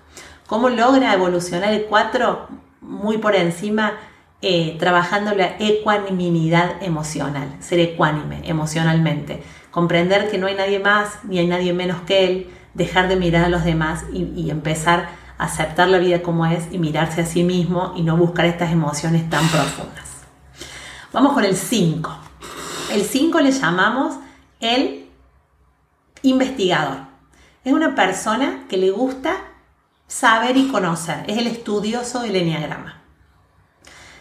¿Cómo 0.47 0.69
logra 0.69 1.15
evolucionar 1.15 1.73
el 1.73 1.87
4? 1.87 2.49
Muy 2.83 3.17
por 3.17 3.37
encima, 3.37 3.95
eh, 4.43 4.77
trabajando 4.79 5.35
la 5.35 5.57
ecuanimidad 5.61 6.83
emocional, 6.83 7.57
ser 7.61 7.81
ecuánime 7.81 8.43
emocionalmente, 8.45 9.43
comprender 9.73 10.31
que 10.31 10.39
no 10.39 10.47
hay 10.47 10.55
nadie 10.55 10.79
más 10.79 11.25
ni 11.25 11.41
hay 11.41 11.49
nadie 11.49 11.73
menos 11.73 12.03
que 12.03 12.27
él, 12.27 12.51
dejar 12.75 13.09
de 13.09 13.17
mirar 13.17 13.47
a 13.47 13.49
los 13.49 13.65
demás 13.65 14.05
y, 14.13 14.51
empezar 14.51 15.09
a 15.39 15.45
aceptar 15.45 15.89
la 15.89 15.99
vida 15.99 16.23
como 16.23 16.47
es 16.47 16.69
y 16.71 16.79
mirarse 16.79 17.23
a 17.23 17.27
sí 17.27 17.43
mismo 17.43 17.93
y 17.97 18.03
no 18.03 18.17
buscar 18.17 18.45
estas 18.45 18.71
emociones 18.71 19.29
tan 19.29 19.47
profundas. 19.49 20.11
Vamos 21.13 21.33
con 21.33 21.45
el 21.45 21.57
5. 21.57 22.17
El 22.93 23.03
5 23.03 23.41
le 23.41 23.51
llamamos 23.51 24.17
el 24.61 25.09
investigador. 26.23 26.99
Es 27.65 27.73
una 27.73 27.95
persona 27.95 28.65
que 28.69 28.77
le 28.77 28.91
gusta 28.91 29.37
saber 30.07 30.57
y 30.57 30.69
conocer. 30.69 31.25
Es 31.27 31.39
el 31.39 31.47
estudioso 31.47 32.21
del 32.21 32.37
enneagrama. 32.37 33.03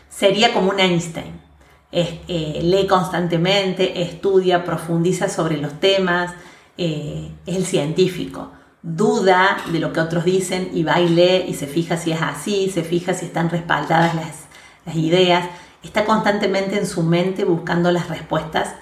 Sería 0.10 0.54
como 0.54 0.72
un 0.72 0.80
Einstein. 0.80 1.51
Eh, 1.91 2.60
lee 2.63 2.88
constantemente, 2.88 4.01
estudia, 4.01 4.63
profundiza 4.63 5.27
sobre 5.27 5.58
los 5.58 5.80
temas, 5.80 6.32
eh, 6.77 7.32
es 7.45 7.56
el 7.56 7.65
científico. 7.65 8.51
Duda 8.82 9.58
de 9.71 9.80
lo 9.80 9.91
que 9.91 9.99
otros 9.99 10.23
dicen 10.23 10.71
y 10.73 10.84
va 10.84 10.99
y 11.01 11.10
lee 11.10 11.45
y 11.47 11.54
se 11.54 11.67
fija 11.67 11.97
si 11.97 12.12
es 12.12 12.21
así, 12.21 12.69
se 12.69 12.84
fija 12.84 13.13
si 13.13 13.25
están 13.25 13.49
respaldadas 13.49 14.15
las, 14.15 14.45
las 14.86 14.95
ideas. 14.95 15.45
Está 15.84 16.06
constantemente 16.06 16.77
en 16.77 16.88
su 16.88 17.04
mente 17.04 17.43
buscando 17.43 17.91
las 17.91 18.08
respuestas 18.10 18.75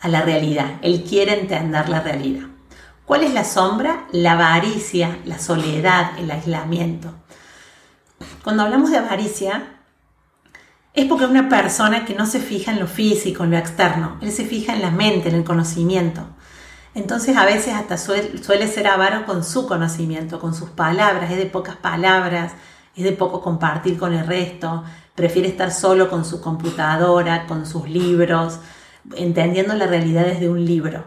a 0.00 0.08
la 0.08 0.22
realidad. 0.22 0.78
Él 0.82 1.04
quiere 1.08 1.40
entender 1.40 1.88
la 1.88 2.00
realidad. 2.00 2.46
¿Cuál 3.04 3.24
es 3.24 3.34
la 3.34 3.44
sombra? 3.44 4.06
La 4.12 4.32
avaricia, 4.32 5.18
la 5.24 5.38
soledad, 5.38 6.18
el 6.18 6.30
aislamiento. 6.30 7.12
Cuando 8.44 8.62
hablamos 8.62 8.90
de 8.90 8.98
avaricia, 8.98 9.71
es 10.94 11.06
porque 11.06 11.24
una 11.24 11.48
persona 11.48 12.04
que 12.04 12.14
no 12.14 12.26
se 12.26 12.40
fija 12.40 12.72
en 12.72 12.80
lo 12.80 12.86
físico, 12.86 13.44
en 13.44 13.50
lo 13.50 13.56
externo, 13.56 14.18
él 14.20 14.30
se 14.30 14.44
fija 14.44 14.74
en 14.74 14.82
la 14.82 14.90
mente, 14.90 15.30
en 15.30 15.36
el 15.36 15.44
conocimiento. 15.44 16.26
Entonces 16.94 17.36
a 17.36 17.46
veces 17.46 17.74
hasta 17.74 17.96
suele, 17.96 18.68
ser 18.68 18.86
avaro 18.86 19.24
con 19.24 19.44
su 19.44 19.66
conocimiento, 19.66 20.38
con 20.38 20.54
sus 20.54 20.68
palabras, 20.70 21.30
es 21.30 21.38
de 21.38 21.46
pocas 21.46 21.76
palabras, 21.76 22.52
es 22.94 23.04
de 23.04 23.12
poco 23.12 23.40
compartir 23.40 23.98
con 23.98 24.12
el 24.12 24.26
resto, 24.26 24.84
prefiere 25.14 25.48
estar 25.48 25.72
solo 25.72 26.10
con 26.10 26.26
su 26.26 26.42
computadora, 26.42 27.46
con 27.46 27.64
sus 27.64 27.88
libros, 27.88 28.58
entendiendo 29.16 29.74
la 29.74 29.86
realidad 29.86 30.26
desde 30.26 30.50
un 30.50 30.64
libro. 30.64 31.04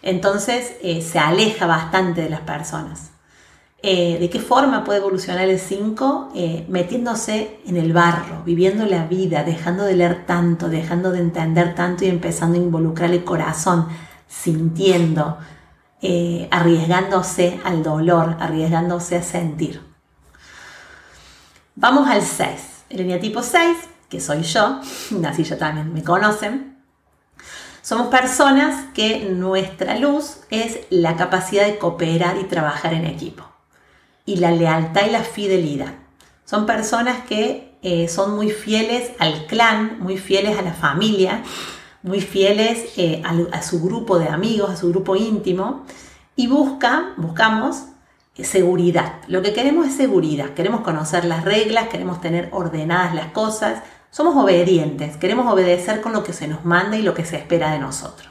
Entonces 0.00 0.72
eh, 0.82 1.02
se 1.02 1.18
aleja 1.18 1.66
bastante 1.66 2.22
de 2.22 2.30
las 2.30 2.40
personas. 2.40 3.11
Eh, 3.84 4.18
¿De 4.20 4.30
qué 4.30 4.38
forma 4.38 4.84
puede 4.84 5.00
evolucionar 5.00 5.48
el 5.48 5.58
5? 5.58 6.30
Eh, 6.36 6.64
metiéndose 6.68 7.58
en 7.66 7.76
el 7.76 7.92
barro, 7.92 8.44
viviendo 8.44 8.86
la 8.86 9.06
vida, 9.06 9.42
dejando 9.42 9.82
de 9.82 9.96
leer 9.96 10.24
tanto, 10.24 10.68
dejando 10.68 11.10
de 11.10 11.18
entender 11.18 11.74
tanto 11.74 12.04
y 12.04 12.08
empezando 12.08 12.56
a 12.56 12.62
involucrar 12.62 13.10
el 13.10 13.24
corazón, 13.24 13.88
sintiendo, 14.28 15.36
eh, 16.00 16.46
arriesgándose 16.52 17.60
al 17.64 17.82
dolor, 17.82 18.36
arriesgándose 18.38 19.16
a 19.16 19.22
sentir. 19.22 19.82
Vamos 21.74 22.08
al 22.08 22.22
6. 22.22 22.84
El 22.88 23.00
eneatipo 23.00 23.42
6, 23.42 23.78
que 24.08 24.20
soy 24.20 24.42
yo, 24.42 24.80
así 25.26 25.42
ya 25.42 25.58
también 25.58 25.92
me 25.92 26.04
conocen, 26.04 26.72
somos 27.82 28.06
personas 28.06 28.92
que 28.94 29.28
nuestra 29.28 29.98
luz 29.98 30.38
es 30.50 30.78
la 30.90 31.16
capacidad 31.16 31.66
de 31.66 31.78
cooperar 31.78 32.38
y 32.38 32.44
trabajar 32.44 32.94
en 32.94 33.06
equipo. 33.06 33.51
Y 34.24 34.36
la 34.36 34.50
lealtad 34.50 35.06
y 35.06 35.10
la 35.10 35.22
fidelidad. 35.22 35.94
Son 36.44 36.66
personas 36.66 37.24
que 37.26 37.76
eh, 37.82 38.08
son 38.08 38.36
muy 38.36 38.50
fieles 38.50 39.12
al 39.18 39.46
clan, 39.46 39.98
muy 40.00 40.18
fieles 40.18 40.58
a 40.58 40.62
la 40.62 40.72
familia, 40.72 41.42
muy 42.02 42.20
fieles 42.20 42.92
eh, 42.96 43.22
a, 43.24 43.62
su 43.62 43.82
grupo 43.82 44.18
de 44.18 44.28
amigos, 44.28 44.70
a 44.70 44.76
su 44.76 44.90
grupo 44.90 45.16
íntimo, 45.16 45.84
y 46.36 46.46
buscan, 46.46 47.14
buscamos 47.16 47.84
seguridad. 48.44 49.14
Lo 49.28 49.42
que 49.42 49.52
queremos 49.52 49.86
es 49.86 49.94
seguridad. 49.94 50.50
Queremos 50.50 50.80
conocer 50.80 51.24
las 51.24 51.44
reglas, 51.44 51.88
queremos 51.88 52.20
tener 52.20 52.48
ordenadas 52.52 53.14
las 53.14 53.26
cosas. 53.26 53.82
Somos 54.10 54.36
obedientes, 54.36 55.16
queremos 55.16 55.50
obedecer 55.52 56.00
con 56.00 56.12
lo 56.12 56.24
que 56.24 56.32
se 56.32 56.48
nos 56.48 56.64
manda 56.64 56.96
y 56.96 57.02
lo 57.02 57.14
que 57.14 57.24
se 57.24 57.36
espera 57.36 57.72
de 57.72 57.78
nosotros. 57.78 58.30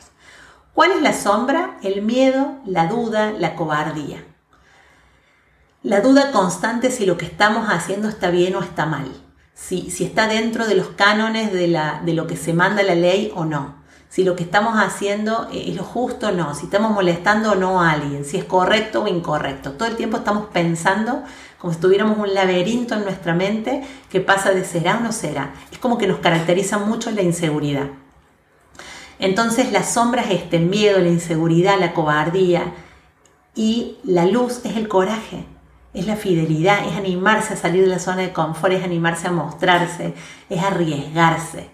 ¿Cuál 0.73 0.91
es 0.91 1.01
la 1.01 1.13
sombra? 1.13 1.77
El 1.83 2.01
miedo, 2.01 2.59
la 2.65 2.87
duda, 2.87 3.31
la 3.31 3.55
cobardía. 3.55 4.23
La 5.83 6.01
duda 6.01 6.31
constante 6.31 6.91
si 6.91 7.05
lo 7.05 7.17
que 7.17 7.25
estamos 7.25 7.67
haciendo 7.69 8.07
está 8.07 8.29
bien 8.29 8.55
o 8.55 8.61
está 8.61 8.85
mal. 8.85 9.11
Si, 9.53 9.89
si 9.91 10.03
está 10.03 10.27
dentro 10.27 10.67
de 10.67 10.75
los 10.75 10.89
cánones 10.89 11.51
de, 11.53 11.67
la, 11.67 12.01
de 12.05 12.13
lo 12.13 12.27
que 12.27 12.37
se 12.37 12.53
manda 12.53 12.83
la 12.83 12.95
ley 12.95 13.31
o 13.35 13.45
no 13.45 13.81
si 14.11 14.25
lo 14.25 14.35
que 14.35 14.43
estamos 14.43 14.73
haciendo 14.75 15.47
eh, 15.53 15.69
es 15.69 15.75
lo 15.77 15.83
justo 15.83 16.27
o 16.27 16.31
no, 16.33 16.53
si 16.53 16.65
estamos 16.65 16.91
molestando 16.91 17.53
o 17.53 17.55
no 17.55 17.81
a 17.81 17.91
alguien, 17.91 18.25
si 18.25 18.35
es 18.35 18.43
correcto 18.43 19.03
o 19.03 19.07
incorrecto. 19.07 19.71
Todo 19.71 19.87
el 19.87 19.95
tiempo 19.95 20.17
estamos 20.17 20.47
pensando 20.51 21.23
como 21.57 21.73
si 21.73 21.79
tuviéramos 21.79 22.17
un 22.17 22.33
laberinto 22.33 22.93
en 22.95 23.05
nuestra 23.05 23.33
mente 23.33 23.81
que 24.09 24.19
pasa 24.19 24.51
de 24.51 24.65
será 24.65 24.97
o 24.97 24.99
no 24.99 25.13
será. 25.13 25.53
Es 25.71 25.77
como 25.77 25.97
que 25.97 26.07
nos 26.07 26.19
caracteriza 26.19 26.77
mucho 26.77 27.09
la 27.11 27.21
inseguridad. 27.21 27.87
Entonces 29.17 29.71
la 29.71 29.83
sombra 29.83 30.23
es 30.23 30.31
este 30.31 30.59
miedo, 30.59 30.99
la 30.99 31.07
inseguridad, 31.07 31.79
la 31.79 31.93
cobardía 31.93 32.73
y 33.55 33.95
la 34.03 34.25
luz 34.25 34.59
es 34.65 34.75
el 34.75 34.89
coraje, 34.89 35.45
es 35.93 36.07
la 36.07 36.15
fidelidad, 36.15 36.87
es 36.87 36.95
animarse 36.95 37.53
a 37.53 37.57
salir 37.57 37.83
de 37.83 37.89
la 37.89 37.99
zona 37.99 38.21
de 38.21 38.33
confort, 38.33 38.73
es 38.73 38.83
animarse 38.83 39.27
a 39.27 39.31
mostrarse, 39.31 40.13
es 40.49 40.63
arriesgarse, 40.63 41.69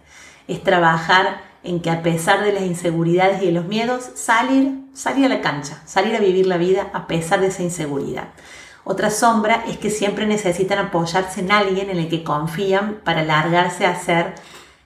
es 0.47 0.63
trabajar 0.63 1.41
en 1.63 1.81
que 1.81 1.91
a 1.91 2.01
pesar 2.01 2.43
de 2.43 2.53
las 2.53 2.63
inseguridades 2.63 3.41
y 3.43 3.47
de 3.47 3.51
los 3.51 3.65
miedos, 3.65 4.09
salir, 4.15 4.85
salir 4.93 5.25
a 5.25 5.29
la 5.29 5.41
cancha, 5.41 5.81
salir 5.85 6.15
a 6.15 6.19
vivir 6.19 6.47
la 6.47 6.57
vida 6.57 6.89
a 6.93 7.07
pesar 7.07 7.41
de 7.41 7.47
esa 7.47 7.63
inseguridad. 7.63 8.29
Otra 8.83 9.09
sombra 9.09 9.65
es 9.67 9.77
que 9.77 9.89
siempre 9.89 10.25
necesitan 10.25 10.79
apoyarse 10.79 11.41
en 11.41 11.51
alguien 11.51 11.89
en 11.89 11.97
el 11.97 12.07
que 12.07 12.23
confían 12.23 13.01
para 13.03 13.23
largarse 13.23 13.85
a 13.85 13.91
hacer 13.91 14.35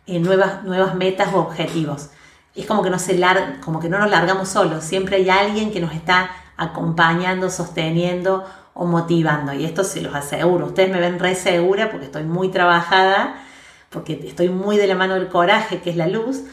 eh, 0.08 0.20
nuevas, 0.20 0.64
nuevas 0.64 0.96
metas 0.96 1.30
o 1.34 1.38
objetivos. 1.38 2.10
Es 2.56 2.66
como 2.66 2.82
que, 2.82 2.90
no 2.90 3.00
se 3.00 3.18
como 3.64 3.80
que 3.80 3.88
no 3.88 4.00
nos 4.00 4.10
largamos 4.10 4.50
solos, 4.50 4.84
siempre 4.84 5.18
hay 5.18 5.30
alguien 5.30 5.72
que 5.72 5.80
nos 5.80 5.94
está 5.94 6.32
acompañando, 6.58 7.50
sosteniendo 7.50 8.44
o 8.74 8.86
motivando. 8.86 9.54
Y 9.54 9.66
esto 9.66 9.84
se 9.84 10.02
los 10.02 10.16
aseguro. 10.16 10.68
Ustedes 10.68 10.92
me 10.92 11.00
ven 11.00 11.20
re 11.20 11.36
segura 11.36 11.90
porque 11.92 12.06
estoy 12.06 12.24
muy 12.24 12.50
trabajada, 12.50 13.44
porque 13.90 14.20
estoy 14.26 14.50
muy 14.50 14.78
de 14.78 14.88
la 14.88 14.96
mano 14.96 15.16
del 15.16 15.28
coraje, 15.28 15.82
que 15.82 15.90
es 15.90 15.96
la 15.98 16.08
luz, 16.08 16.44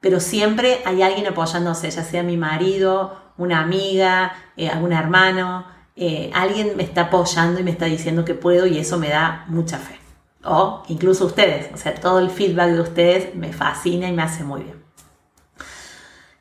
pero 0.00 0.20
siempre 0.20 0.80
hay 0.84 1.02
alguien 1.02 1.26
apoyándose, 1.26 1.90
ya 1.90 2.04
sea 2.04 2.22
mi 2.22 2.36
marido, 2.36 3.16
una 3.36 3.60
amiga, 3.60 4.34
eh, 4.56 4.68
algún 4.68 4.92
hermano, 4.92 5.66
eh, 5.96 6.30
alguien 6.34 6.76
me 6.76 6.82
está 6.82 7.02
apoyando 7.02 7.60
y 7.60 7.64
me 7.64 7.70
está 7.70 7.86
diciendo 7.86 8.24
que 8.24 8.34
puedo 8.34 8.66
y 8.66 8.78
eso 8.78 8.98
me 8.98 9.08
da 9.08 9.44
mucha 9.48 9.78
fe. 9.78 9.98
O 10.44 10.84
incluso 10.88 11.26
ustedes, 11.26 11.72
o 11.74 11.76
sea, 11.76 11.94
todo 11.94 12.20
el 12.20 12.30
feedback 12.30 12.70
de 12.70 12.80
ustedes 12.80 13.34
me 13.34 13.52
fascina 13.52 14.08
y 14.08 14.12
me 14.12 14.22
hace 14.22 14.44
muy 14.44 14.62
bien. 14.62 14.84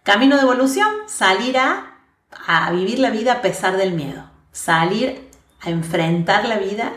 Camino 0.03 0.35
de 0.35 0.43
evolución, 0.43 0.87
salir 1.07 1.57
a, 1.57 1.97
a 2.45 2.71
vivir 2.71 2.99
la 2.99 3.09
vida 3.09 3.33
a 3.33 3.41
pesar 3.41 3.77
del 3.77 3.93
miedo, 3.93 4.29
salir 4.55 5.29
a 5.59 5.69
enfrentar 5.69 6.45
la 6.45 6.57
vida 6.57 6.93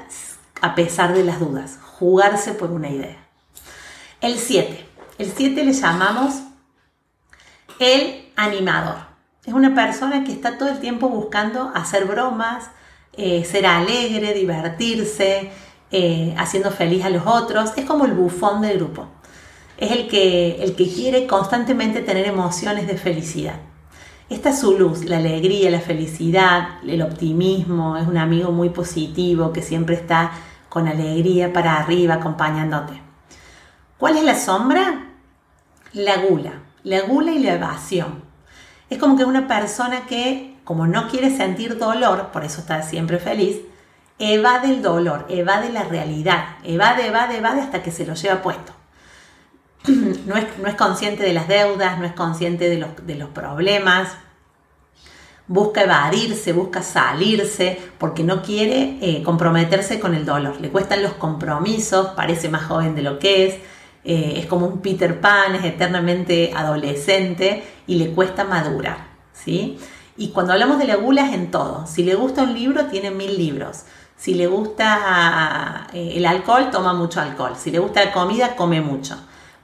a 0.61 0.77
pesar 0.77 1.13
de 1.13 1.25
las 1.25 1.41
dudas, 1.41 1.79
jugarse 1.99 2.53
por 2.53 2.71
una 2.71 2.89
idea. 2.89 3.17
El 4.21 4.39
7. 4.39 4.87
El 5.19 5.33
7 5.33 5.65
le 5.65 5.73
llamamos 5.73 6.37
el 7.81 8.31
animador. 8.37 8.99
Es 9.45 9.55
una 9.55 9.75
persona 9.75 10.23
que 10.23 10.33
está 10.33 10.57
todo 10.57 10.69
el 10.69 10.79
tiempo 10.79 11.09
buscando 11.09 11.73
hacer 11.75 12.05
bromas, 12.05 12.71
eh, 13.15 13.45
ser 13.45 13.67
alegre, 13.67 14.35
divertirse, 14.35 15.51
eh, 15.91 16.35
haciendo 16.39 16.71
feliz 16.71 17.05
a 17.05 17.11
los 17.11 17.27
otros. 17.27 17.73
Es 17.77 17.85
como 17.85 18.05
el 18.05 18.13
bufón 18.13 18.63
del 18.63 18.79
grupo. 18.79 19.09
Es 19.79 19.91
el 19.91 20.09
que, 20.09 20.63
el 20.63 20.77
que 20.77 20.93
quiere 20.93 21.27
constantemente 21.27 22.03
tener 22.03 22.27
emociones 22.27 22.87
de 22.87 22.97
felicidad. 22.97 23.61
Esta 24.29 24.51
es 24.51 24.61
su 24.61 24.79
luz, 24.79 25.05
la 25.05 25.17
alegría, 25.17 25.71
la 25.71 25.81
felicidad, 25.81 26.81
el 26.87 27.03
optimismo. 27.03 27.97
Es 27.97 28.07
un 28.07 28.19
amigo 28.19 28.53
muy 28.53 28.69
positivo 28.69 29.53
que 29.53 29.63
siempre 29.63 29.95
está 29.95 30.33
con 30.69 30.87
alegría 30.87 31.53
para 31.53 31.79
arriba 31.79 32.15
acompañándote. 32.15 33.01
¿Cuál 33.97 34.17
es 34.19 34.25
la 34.25 34.35
sombra? 34.35 35.13
La 35.93 36.19
gula 36.19 36.69
la 36.89 37.03
gula 37.03 37.33
y 37.33 37.39
la 37.39 37.55
evasión. 37.55 38.23
Es 38.91 38.99
como 38.99 39.17
que 39.17 39.25
una 39.25 39.47
persona 39.47 40.07
que, 40.07 40.57
como 40.65 40.87
no 40.87 41.09
quiere 41.09 41.37
sentir 41.37 41.79
dolor, 41.79 42.29
por 42.33 42.45
eso 42.45 42.61
está 42.61 42.83
siempre 42.83 43.19
feliz, 43.19 43.59
evade 44.19 44.71
el 44.71 44.83
dolor, 44.83 45.27
evade 45.29 45.71
la 45.71 45.85
realidad, 45.85 46.57
evade, 46.65 47.07
evade, 47.07 47.39
evade 47.39 47.61
hasta 47.61 47.83
que 47.83 47.91
se 47.91 48.07
lo 48.07 48.15
lleva 48.15 48.43
puesto. 48.43 48.73
No 50.27 50.37
es, 50.37 50.47
no 50.59 50.69
es 50.69 50.75
consciente 50.75 51.23
de 51.23 51.33
las 51.33 51.49
deudas, 51.49 51.99
no 51.99 52.05
es 52.05 52.13
consciente 52.13 52.69
de 52.69 52.77
los, 52.77 52.91
de 53.07 53.15
los 53.15 53.31
problemas, 53.31 54.09
busca 55.49 55.83
evadirse, 55.83 56.53
busca 56.53 56.83
salirse, 56.83 57.81
porque 57.99 58.23
no 58.23 58.43
quiere 58.43 58.99
eh, 59.01 59.23
comprometerse 59.23 59.99
con 59.99 60.15
el 60.15 60.25
dolor. 60.25 60.61
Le 60.61 60.69
cuestan 60.69 61.03
los 61.03 61.15
compromisos, 61.15 62.09
parece 62.09 62.49
más 62.49 62.65
joven 62.65 62.95
de 62.95 63.03
lo 63.03 63.19
que 63.19 63.47
es, 63.47 63.55
eh, 64.05 64.35
es 64.37 64.47
como 64.47 64.67
un 64.67 64.81
Peter 64.81 65.21
Pan, 65.21 65.55
es 65.55 65.65
eternamente 65.65 66.53
adolescente 66.55 67.65
y 67.87 67.97
le 67.97 68.11
cuesta 68.11 68.45
madurar, 68.45 69.09
¿sí? 69.33 69.79
Y 70.17 70.29
cuando 70.29 70.53
hablamos 70.53 70.79
de 70.79 70.87
la 70.87 70.97
gula 70.97 71.27
es 71.27 71.35
en 71.35 71.51
todo. 71.51 71.87
Si 71.87 72.03
le 72.03 72.15
gusta 72.15 72.43
un 72.43 72.53
libro, 72.53 72.87
tiene 72.87 73.11
mil 73.11 73.39
libros. 73.39 73.85
Si 74.17 74.35
le 74.35 74.49
gusta 74.49 75.87
eh, 75.93 76.15
el 76.17 76.27
alcohol, 76.27 76.71
toma 76.73 76.93
mucho 76.93 77.21
alcohol. 77.21 77.53
Si 77.57 77.71
le 77.71 77.79
gusta 77.79 78.05
la 78.05 78.13
comida, 78.13 78.57
come 78.57 78.81
mucho. 78.81 79.17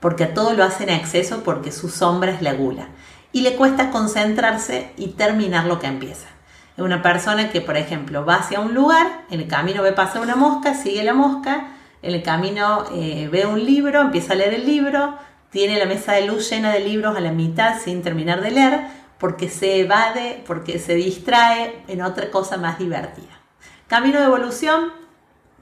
Porque 0.05 0.25
a 0.25 0.35
todo 0.35 0.53
lo 0.53 0.65
hace 0.65 0.83
en 0.83 0.91
exceso 0.91 1.43
porque 1.45 1.73
su 1.73 1.89
sombra 1.89 2.31
es 2.31 2.43
la 2.43 2.53
gula. 2.53 2.89
Y 3.33 3.41
le 3.41 3.57
cuesta 3.57 3.89
concentrarse 3.89 4.91
y 4.99 5.13
terminar 5.13 5.65
lo 5.65 5.79
que 5.79 5.87
empieza. 5.87 6.29
Es 6.77 6.85
una 6.85 7.01
persona 7.01 7.49
que, 7.49 7.63
por 7.63 7.79
ejemplo, 7.79 8.23
va 8.27 8.35
hacia 8.35 8.61
un 8.61 8.75
lugar, 8.75 9.23
en 9.31 9.41
el 9.41 9.49
camino 9.49 9.83
ve 9.83 9.93
pasar 9.93 10.21
una 10.21 10.37
mosca, 10.37 10.75
sigue 10.75 11.03
la 11.05 11.15
mosca, 11.15 11.69
en 12.03 12.13
el 12.13 12.23
camino 12.23 12.85
eh, 12.93 13.31
ve 13.33 13.47
un 13.47 13.65
libro, 13.65 14.03
empieza 14.03 14.35
a 14.35 14.37
leer 14.37 14.53
el 14.53 14.67
libro, 14.67 15.17
tiene 15.49 15.79
la 15.79 15.87
mesa 15.87 16.13
de 16.13 16.27
luz 16.27 16.51
llena 16.51 16.75
de 16.75 16.81
libros 16.81 17.17
a 17.17 17.21
la 17.21 17.33
mitad 17.33 17.81
sin 17.83 18.03
terminar 18.03 18.43
de 18.43 18.51
leer, 18.51 18.81
porque 19.19 19.49
se 19.49 19.81
evade, 19.81 20.45
porque 20.47 20.79
se 20.79 20.97
distrae 20.97 21.83
en 21.89 22.03
otra 22.03 22.31
cosa 22.31 22.59
más 22.59 22.79
divertida. 22.79 23.41
Camino 23.87 24.19
de 24.19 24.27
evolución, 24.27 24.93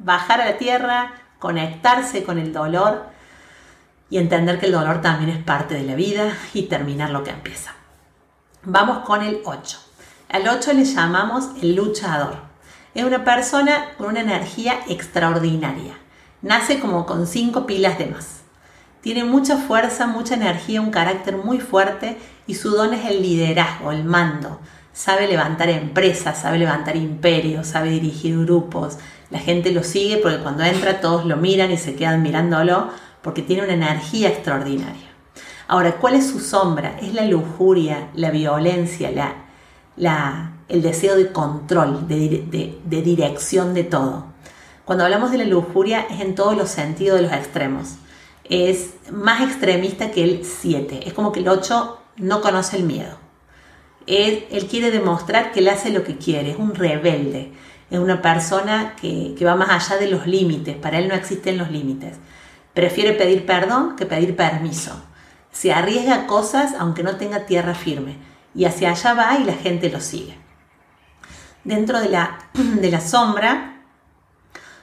bajar 0.01 0.41
a 0.41 0.47
la 0.47 0.57
tierra, 0.59 1.13
conectarse 1.39 2.25
con 2.25 2.41
el 2.41 2.53
dolor 2.53 3.12
y 4.13 4.19
entender 4.19 4.61
que 4.61 4.67
el 4.67 4.73
dolor 4.73 5.01
también 5.01 5.31
es 5.31 5.43
parte 5.43 5.75
de 5.75 5.85
la 5.85 5.95
vida 5.95 6.37
y 6.53 6.65
terminar 6.65 7.09
lo 7.09 7.25
que 7.25 7.31
empieza. 7.31 7.73
Vamos 8.63 9.07
con 9.07 9.23
el 9.23 9.41
8. 9.43 9.79
Al 10.29 10.49
8 10.49 10.75
le 10.75 10.85
llamamos 10.85 11.49
el 11.63 11.75
luchador. 11.75 12.37
Es 12.95 13.05
una 13.05 13.25
persona 13.25 13.95
con 13.97 14.09
una 14.09 14.21
energía 14.21 14.81
extraordinaria. 14.87 15.95
Nace 16.43 16.79
como 16.79 17.07
con 17.07 17.27
cinco 17.27 17.65
pilas 17.65 17.97
de 17.97 18.09
más. 18.09 18.43
Tiene 19.01 19.25
mucha 19.25 19.57
fuerza, 19.57 20.07
mucha 20.07 20.35
energía, 20.35 20.83
un 20.83 20.91
carácter 20.91 21.39
muy 21.39 21.59
fuerte 21.59 22.19
y 22.47 22.57
su 22.57 22.69
don 22.69 22.93
es 22.93 23.07
el 23.07 23.23
liderazgo, 23.23 23.93
el 23.93 24.05
mando. 24.05 24.61
Sabe 24.93 25.27
levantar 25.27 25.71
empresas, 25.71 26.43
sabe 26.43 26.59
levantar 26.59 26.97
imperios, 26.97 27.67
sabe 27.67 27.89
dirigir 27.89 28.39
grupos. 28.41 28.99
La 29.31 29.39
gente 29.39 29.73
lo 29.73 29.83
sigue 29.83 30.19
porque 30.19 30.41
cuando 30.41 30.65
entra 30.65 31.01
todos 31.01 31.25
lo 31.25 31.39
miran 31.39 31.71
y 31.71 31.79
se 31.79 31.95
quedan 31.95 32.21
mirándolo 32.21 32.91
porque 33.23 33.43
tiene 33.43 33.63
una 33.63 33.75
energía 33.75 34.29
extraordinaria. 34.29 35.09
Ahora, 35.69 35.97
¿cuál 35.97 36.15
es 36.15 36.27
su 36.29 36.41
sombra? 36.41 36.99
Es 37.01 37.15
la 37.15 37.25
lujuria, 37.25 38.11
la 38.15 38.31
violencia, 38.31 39.11
el 40.69 40.83
deseo 40.83 41.17
de 41.17 41.33
control, 41.33 42.09
de 42.09 43.03
dirección 43.03 43.75
de 43.75 43.85
todo. 43.85 44.33
Cuando 44.85 45.05
hablamos 45.05 45.31
de 45.31 45.39
la 45.39 45.45
lujuria 45.45 46.07
es 46.11 46.21
en 46.21 46.35
todos 46.35 46.57
los 46.57 46.69
sentidos 46.69 47.17
de 47.17 47.23
los 47.23 47.33
extremos. 47.33 47.95
Es 48.45 48.95
más 49.11 49.41
extremista 49.41 50.11
que 50.11 50.25
el 50.25 50.45
7. 50.45 51.07
Es 51.07 51.13
como 51.13 51.31
que 51.31 51.41
el 51.41 51.49
8 51.49 51.99
no 52.17 52.41
conoce 52.41 52.77
el 52.77 52.83
miedo. 52.83 53.17
Él, 54.07 54.47
quiere 54.69 54.91
demostrar 54.91 55.53
que 55.53 55.61
él 55.61 55.69
hace 55.69 55.91
lo 55.91 56.03
que 56.03 56.17
quiere, 56.17 56.51
es 56.51 56.59
un 56.59 56.75
rebelde, 56.75 57.53
es 57.89 58.01
una 58.01 58.21
persona 58.21 58.97
que 59.01 59.37
va 59.45 59.55
más 59.55 59.71
allá 59.71 60.01
de 60.01 60.11
los 60.11 60.27
límites, 60.27 60.77
para 60.77 60.99
él 60.99 61.07
no 61.07 61.15
existen 61.15 61.57
los 61.57 61.71
límites. 61.71 62.17
Prefiere 62.75 63.13
pedir 63.13 63.47
perdón 63.47 63.97
que 63.97 64.07
pedir 64.07 64.37
permiso. 64.37 64.93
Se 65.51 65.73
arriesga 65.73 66.27
cosas 66.27 66.75
aunque 66.79 67.03
no 67.03 67.17
tenga 67.17 67.47
tierra 67.47 67.75
firme 67.75 68.17
y 68.55 68.65
hacia 68.65 68.91
allá 68.91 69.15
va 69.15 69.39
y 69.39 69.45
la 69.45 69.55
gente 69.55 69.91
lo 69.91 70.01
sigue. 70.01 70.37
Dentro 71.65 72.01
de 72.01 72.09
la, 72.09 72.39
de 72.55 72.91
la 72.91 73.01
sombra 73.01 73.83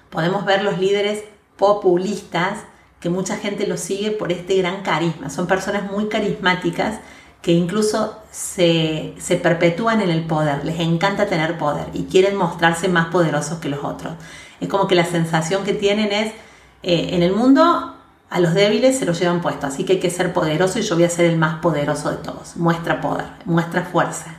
podemos 0.09 0.45
ver 0.45 0.63
los 0.63 0.79
líderes 0.79 1.23
populistas 1.57 2.59
que 2.99 3.09
mucha 3.09 3.37
gente 3.37 3.67
lo 3.67 3.77
sigue 3.77 4.11
por 4.11 4.31
este 4.31 4.55
gran 4.57 4.81
carisma. 4.81 5.29
Son 5.29 5.47
personas 5.47 5.89
muy 5.89 6.09
carismáticas 6.09 6.99
que 7.41 7.53
incluso 7.53 8.17
se, 8.31 9.15
perpetúan 9.41 10.01
en 10.01 10.09
el 10.09 10.25
poder, 10.25 10.65
les 10.65 10.79
encanta 10.79 11.27
tener 11.27 11.57
poder 11.57 11.87
y 11.93 12.03
quieren 12.03 12.35
mostrarse 12.35 12.89
más 12.89 13.07
poderosos 13.07 13.59
que 13.59 13.69
los 13.69 13.83
otros. 13.83 14.13
Es 14.59 14.67
como 14.67 14.87
que 14.87 14.95
la 14.95 15.05
sensación 15.05 15.63
que 15.63 15.73
tienen 15.73 16.11
es, 16.11 16.33
eh, 16.83 17.09
en 17.11 17.23
el 17.23 17.33
mundo 17.33 17.95
a 18.29 18.39
los 18.39 18.53
débiles 18.53 18.97
se 18.97 19.05
los 19.05 19.19
llevan 19.19 19.41
puesto, 19.41 19.67
así 19.67 19.83
que 19.83 19.93
hay 19.93 19.99
que 19.99 20.11
ser 20.11 20.33
poderoso 20.33 20.79
y 20.79 20.83
yo 20.83 20.95
voy 20.95 21.03
a 21.03 21.09
ser 21.09 21.25
el 21.25 21.37
más 21.37 21.59
poderoso 21.59 22.11
de 22.11 22.17
todos. 22.17 22.57
Muestra 22.57 23.01
poder, 23.01 23.25
muestra 23.45 23.83
fuerza. 23.83 24.35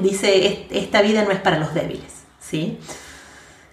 Dice, 0.00 0.66
esta 0.70 1.02
vida 1.02 1.24
no 1.24 1.30
es 1.30 1.40
para 1.40 1.58
los 1.58 1.74
débiles. 1.74 2.24
¿sí? 2.40 2.78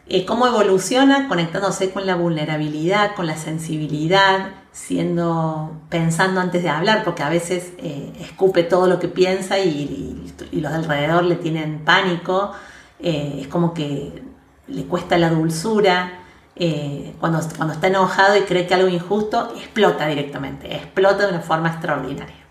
Eh, 0.07 0.25
¿Cómo 0.25 0.47
evoluciona? 0.47 1.29
Conectándose 1.29 1.91
con 1.91 2.05
la 2.05 2.15
vulnerabilidad, 2.15 3.15
con 3.15 3.27
la 3.27 3.37
sensibilidad, 3.37 4.49
siendo, 4.71 5.71
pensando 5.89 6.41
antes 6.41 6.63
de 6.63 6.69
hablar, 6.69 7.03
porque 7.03 7.23
a 7.23 7.29
veces 7.29 7.73
eh, 7.77 8.11
escupe 8.19 8.63
todo 8.63 8.87
lo 8.87 8.99
que 8.99 9.07
piensa 9.07 9.59
y, 9.59 10.33
los 10.51 10.71
de 10.71 10.77
alrededor 10.77 11.23
le 11.23 11.35
tienen 11.35 11.79
pánico. 11.85 12.51
Es 12.99 13.47
como 13.47 13.73
que 13.73 14.23
le 14.67 14.85
cuesta 14.85 15.17
la 15.17 15.29
dulzura. 15.29 16.22
Cuando, 17.19 17.39
cuando 17.57 17.73
está 17.73 17.87
enojado 17.87 18.37
y 18.37 18.41
cree 18.41 18.67
que 18.67 18.75
algo 18.75 18.87
injusto, 18.87 19.53
explota 19.55 20.07
directamente, 20.07 20.75
explota 20.75 21.25
de 21.25 21.33
una 21.33 21.41
forma 21.41 21.69
extraordinaria. 21.69 22.43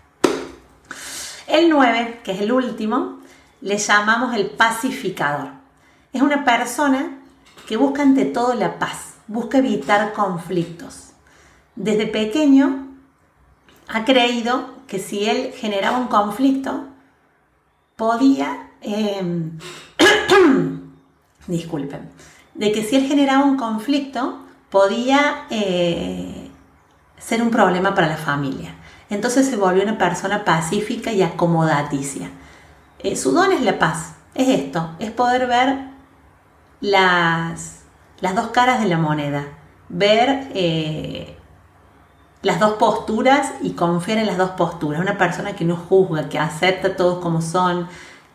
El 1.47 1.69
9, 1.69 2.21
que 2.23 2.31
es 2.31 2.41
el 2.41 2.51
último, 2.51 3.19
le 3.61 3.77
llamamos 3.77 4.35
el 4.35 4.47
pacificador. 4.47 5.49
Es 6.11 6.21
una 6.21 6.43
persona 6.43 7.19
que 7.67 7.77
busca 7.77 8.01
ante 8.01 8.25
todo 8.25 8.53
la 8.53 8.77
paz, 8.79 9.15
busca 9.27 9.59
evitar 9.59 10.13
conflictos. 10.13 11.11
Desde 11.75 12.07
pequeño 12.07 12.87
ha 13.87 14.05
creído 14.05 14.69
que 14.87 14.99
si 14.99 15.25
él 15.25 15.53
generaba 15.53 15.97
un 15.97 16.07
conflicto, 16.07 16.85
podía, 17.95 18.71
em, 18.81 19.57
disculpen, 21.47 22.09
de 22.55 22.71
que 22.71 22.83
si 22.83 22.95
él 22.95 23.07
generaba 23.07 23.43
un 23.43 23.57
conflicto, 23.57 24.39
podía 24.69 25.45
eh, 25.49 26.49
ser 27.17 27.41
un 27.41 27.51
problema 27.51 27.93
para 27.95 28.07
la 28.07 28.17
familia. 28.17 28.75
Entonces 29.09 29.47
se 29.47 29.55
volvió 29.55 29.83
una 29.83 29.97
persona 29.97 30.43
pacífica 30.43 31.11
y 31.11 31.21
acomodaticia. 31.21 32.29
Eh, 32.99 33.15
su 33.15 33.31
don 33.31 33.51
es 33.51 33.61
la 33.61 33.77
paz, 33.77 34.15
es 34.33 34.47
esto, 34.49 34.91
es 34.99 35.11
poder 35.11 35.47
ver 35.47 35.89
las, 36.81 37.81
las 38.19 38.35
dos 38.35 38.47
caras 38.47 38.81
de 38.81 38.87
la 38.87 38.97
moneda, 38.97 39.45
ver 39.89 40.49
eh, 40.53 41.37
las 42.41 42.59
dos 42.59 42.73
posturas 42.73 43.53
y 43.61 43.71
confiar 43.71 44.17
en 44.17 44.27
las 44.27 44.37
dos 44.37 44.51
posturas. 44.51 45.01
Una 45.01 45.17
persona 45.17 45.55
que 45.55 45.65
no 45.65 45.75
juzga, 45.75 46.29
que 46.29 46.39
acepta 46.39 46.89
a 46.89 46.95
todos 46.95 47.19
como 47.19 47.41
son, 47.41 47.87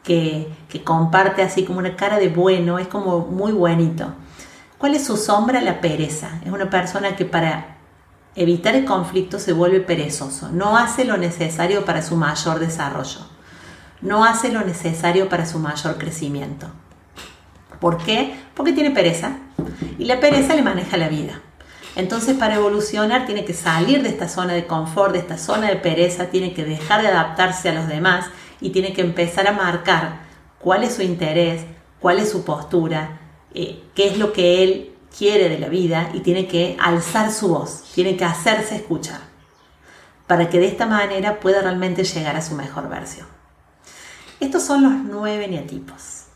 que, 0.08 0.80
comparte 0.84 1.42
así 1.42 1.64
como 1.64 1.78
una 1.80 1.94
cara 1.94 2.18
de 2.18 2.30
bueno, 2.30 2.78
es 2.78 2.88
como 2.88 3.20
muy 3.20 3.52
buenito. 3.52 4.14
¿Cuál 4.78 4.94
es 4.94 5.04
su 5.04 5.16
sombra? 5.16 5.60
La 5.60 5.80
pereza. 5.80 6.40
Es 6.44 6.50
una 6.50 6.70
persona 6.70 7.14
que 7.14 7.26
para 7.26 7.76
evitar 8.34 8.74
el 8.74 8.86
conflicto 8.86 9.38
se 9.38 9.52
vuelve 9.52 9.80
perezoso, 9.80 10.48
no 10.50 10.78
hace 10.78 11.04
lo 11.04 11.16
necesario 11.16 11.84
para 11.84 12.02
su 12.02 12.16
mayor 12.16 12.60
desarrollo, 12.60 13.20
no 14.00 14.24
hace 14.24 14.52
lo 14.52 14.64
necesario 14.64 15.28
para 15.28 15.44
su 15.44 15.58
mayor 15.58 15.98
crecimiento. 15.98 16.68
¿Por 17.80 17.98
qué? 17.98 18.38
Porque 18.54 18.72
tiene 18.72 18.92
pereza. 18.92 19.38
Y 19.98 20.04
la 20.04 20.20
pereza 20.20 20.54
le 20.54 20.62
maneja 20.62 20.96
la 20.96 21.08
vida. 21.08 21.40
Entonces 21.96 22.36
para 22.36 22.54
evolucionar 22.54 23.26
tiene 23.26 23.44
que 23.44 23.54
salir 23.54 24.02
de 24.02 24.08
esta 24.08 24.28
zona 24.28 24.52
de 24.52 24.66
confort, 24.66 25.12
de 25.12 25.18
esta 25.18 25.36
zona 25.36 25.68
de 25.68 25.76
pereza, 25.76 26.26
tiene 26.26 26.54
que 26.54 26.64
dejar 26.64 27.02
de 27.02 27.08
adaptarse 27.08 27.68
a 27.68 27.74
los 27.74 27.88
demás 27.88 28.26
y 28.60 28.70
tiene 28.70 28.92
que 28.92 29.00
empezar 29.00 29.46
a 29.46 29.52
marcar 29.52 30.20
cuál 30.58 30.84
es 30.84 30.94
su 30.94 31.02
interés, 31.02 31.62
cuál 32.00 32.18
es 32.18 32.30
su 32.30 32.44
postura, 32.44 33.20
eh, 33.54 33.82
qué 33.94 34.08
es 34.08 34.18
lo 34.18 34.32
que 34.32 34.62
él 34.62 34.94
quiere 35.16 35.48
de 35.48 35.58
la 35.58 35.68
vida 35.68 36.10
y 36.12 36.20
tiene 36.20 36.46
que 36.46 36.76
alzar 36.80 37.32
su 37.32 37.48
voz, 37.48 37.84
tiene 37.94 38.16
que 38.16 38.24
hacerse 38.24 38.76
escuchar 38.76 39.20
para 40.26 40.50
que 40.50 40.60
de 40.60 40.66
esta 40.66 40.86
manera 40.86 41.40
pueda 41.40 41.62
realmente 41.62 42.04
llegar 42.04 42.36
a 42.36 42.42
su 42.42 42.54
mejor 42.54 42.88
versión. 42.88 43.26
Estos 44.40 44.62
son 44.62 44.82
los 44.82 44.92
nueve 44.92 45.48
neatipos. 45.48 46.26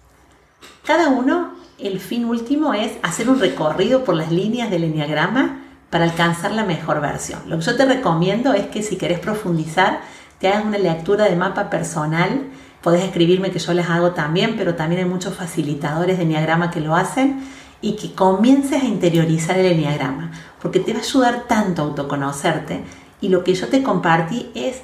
Cada 0.85 1.09
uno, 1.09 1.55
el 1.79 2.01
fin 2.01 2.25
último 2.25 2.75
es 2.75 2.93
hacer 3.03 3.29
un 3.29 3.39
recorrido 3.39 4.03
por 4.03 4.17
las 4.17 4.33
líneas 4.33 4.71
del 4.71 4.85
enneagrama 4.85 5.63
para 5.91 6.05
alcanzar 6.05 6.53
la 6.53 6.65
mejor 6.65 7.01
versión. 7.01 7.43
Lo 7.47 7.59
que 7.59 7.65
yo 7.65 7.77
te 7.77 7.85
recomiendo 7.85 8.55
es 8.55 8.67
que 8.69 8.83
si 8.83 8.97
querés 8.97 9.21
profundizar, 9.21 10.01
te 10.43 10.49
hagas 10.49 10.65
una 10.65 10.79
lectura 10.79 11.27
de 11.27 11.37
mapa 11.37 11.71
personal. 11.71 12.49
Podés 12.83 13.05
escribirme 13.05 13.53
que 13.53 13.61
yo 13.61 13.73
les 13.75 13.89
hago 13.89 14.11
también, 14.11 14.57
pero 14.57 14.75
también 14.75 15.03
hay 15.03 15.09
muchos 15.09 15.35
facilitadores 15.35 16.19
de 16.19 16.25
enneagrama 16.25 16.73
que 16.73 16.81
lo 16.81 16.97
hacen 16.97 17.45
y 17.81 17.93
que 17.93 18.13
comiences 18.13 18.83
a 18.83 18.87
interiorizar 18.87 19.57
el 19.57 19.67
enneagrama, 19.67 20.33
porque 20.61 20.81
te 20.81 20.93
va 20.93 20.99
a 20.99 21.03
ayudar 21.03 21.45
tanto 21.47 21.83
a 21.83 21.85
autoconocerte 21.85 22.83
y 23.21 23.29
lo 23.29 23.45
que 23.45 23.55
yo 23.55 23.69
te 23.69 23.85
compartí 23.85 24.51
es 24.57 24.83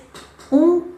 un 0.52 0.96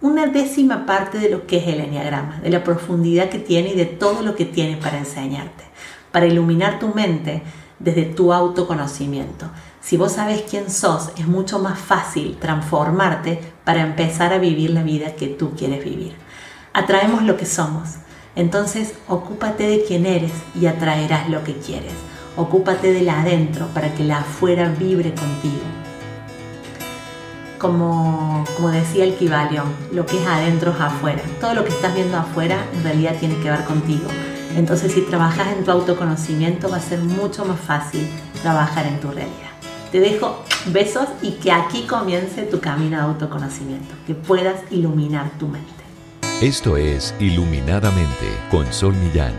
una 0.00 0.26
décima 0.26 0.86
parte 0.86 1.18
de 1.18 1.28
lo 1.28 1.46
que 1.46 1.58
es 1.58 1.66
el 1.66 1.80
enneagrama, 1.80 2.40
de 2.40 2.48
la 2.48 2.64
profundidad 2.64 3.28
que 3.28 3.38
tiene 3.38 3.72
y 3.72 3.76
de 3.76 3.84
todo 3.84 4.22
lo 4.22 4.34
que 4.36 4.46
tiene 4.46 4.78
para 4.78 4.96
enseñarte, 4.96 5.64
para 6.10 6.24
iluminar 6.24 6.78
tu 6.78 6.88
mente 6.94 7.42
desde 7.78 8.06
tu 8.06 8.32
autoconocimiento. 8.32 9.50
Si 9.80 9.96
vos 9.96 10.12
sabes 10.12 10.42
quién 10.48 10.70
sos, 10.70 11.10
es 11.16 11.26
mucho 11.26 11.58
más 11.58 11.78
fácil 11.78 12.36
transformarte 12.38 13.40
para 13.64 13.82
empezar 13.82 14.32
a 14.32 14.38
vivir 14.38 14.70
la 14.70 14.82
vida 14.82 15.16
que 15.16 15.28
tú 15.28 15.52
quieres 15.56 15.84
vivir. 15.84 16.14
Atraemos 16.72 17.22
lo 17.22 17.36
que 17.36 17.46
somos. 17.46 17.96
Entonces, 18.36 18.94
ocúpate 19.08 19.66
de 19.66 19.84
quién 19.84 20.06
eres 20.06 20.32
y 20.54 20.66
atraerás 20.66 21.28
lo 21.28 21.42
que 21.42 21.54
quieres. 21.54 21.92
Ocúpate 22.36 22.92
de 22.92 23.02
la 23.02 23.20
adentro 23.20 23.66
para 23.74 23.92
que 23.94 24.04
la 24.04 24.18
afuera 24.18 24.68
vibre 24.68 25.14
contigo 25.14 25.60
como, 27.60 28.44
decía 28.72 29.04
el 29.04 29.14
Kibalion, 29.14 29.66
lo 29.92 30.06
que 30.06 30.18
es 30.18 30.26
adentro 30.26 30.72
es 30.72 30.80
afuera. 30.80 31.20
Todo 31.40 31.54
lo 31.54 31.62
que 31.62 31.70
estás 31.70 31.94
viendo 31.94 32.16
afuera 32.16 32.64
en 32.74 32.82
realidad 32.82 33.16
tiene 33.20 33.38
que 33.40 33.50
ver 33.50 33.64
contigo. 33.64 34.08
Entonces 34.56 34.92
si 34.92 35.02
trabajas 35.02 35.48
en 35.56 35.64
tu 35.64 35.70
autoconocimiento 35.70 36.68
va 36.70 36.78
a 36.78 36.80
ser 36.80 37.00
mucho 37.00 37.44
más 37.44 37.60
fácil 37.60 38.08
trabajar 38.42 38.86
en 38.86 38.98
tu 38.98 39.08
realidad. 39.08 39.49
Te 39.90 39.98
dejo 39.98 40.44
besos 40.66 41.08
y 41.20 41.32
que 41.32 41.50
aquí 41.50 41.82
comience 41.82 42.42
tu 42.44 42.60
camino 42.60 42.96
de 42.96 43.02
autoconocimiento, 43.02 43.92
que 44.06 44.14
puedas 44.14 44.60
iluminar 44.70 45.30
tu 45.38 45.48
mente. 45.48 45.68
Esto 46.40 46.76
es 46.76 47.14
Iluminadamente 47.18 48.26
con 48.50 48.72
Sol 48.72 48.94
Millán. 48.94 49.32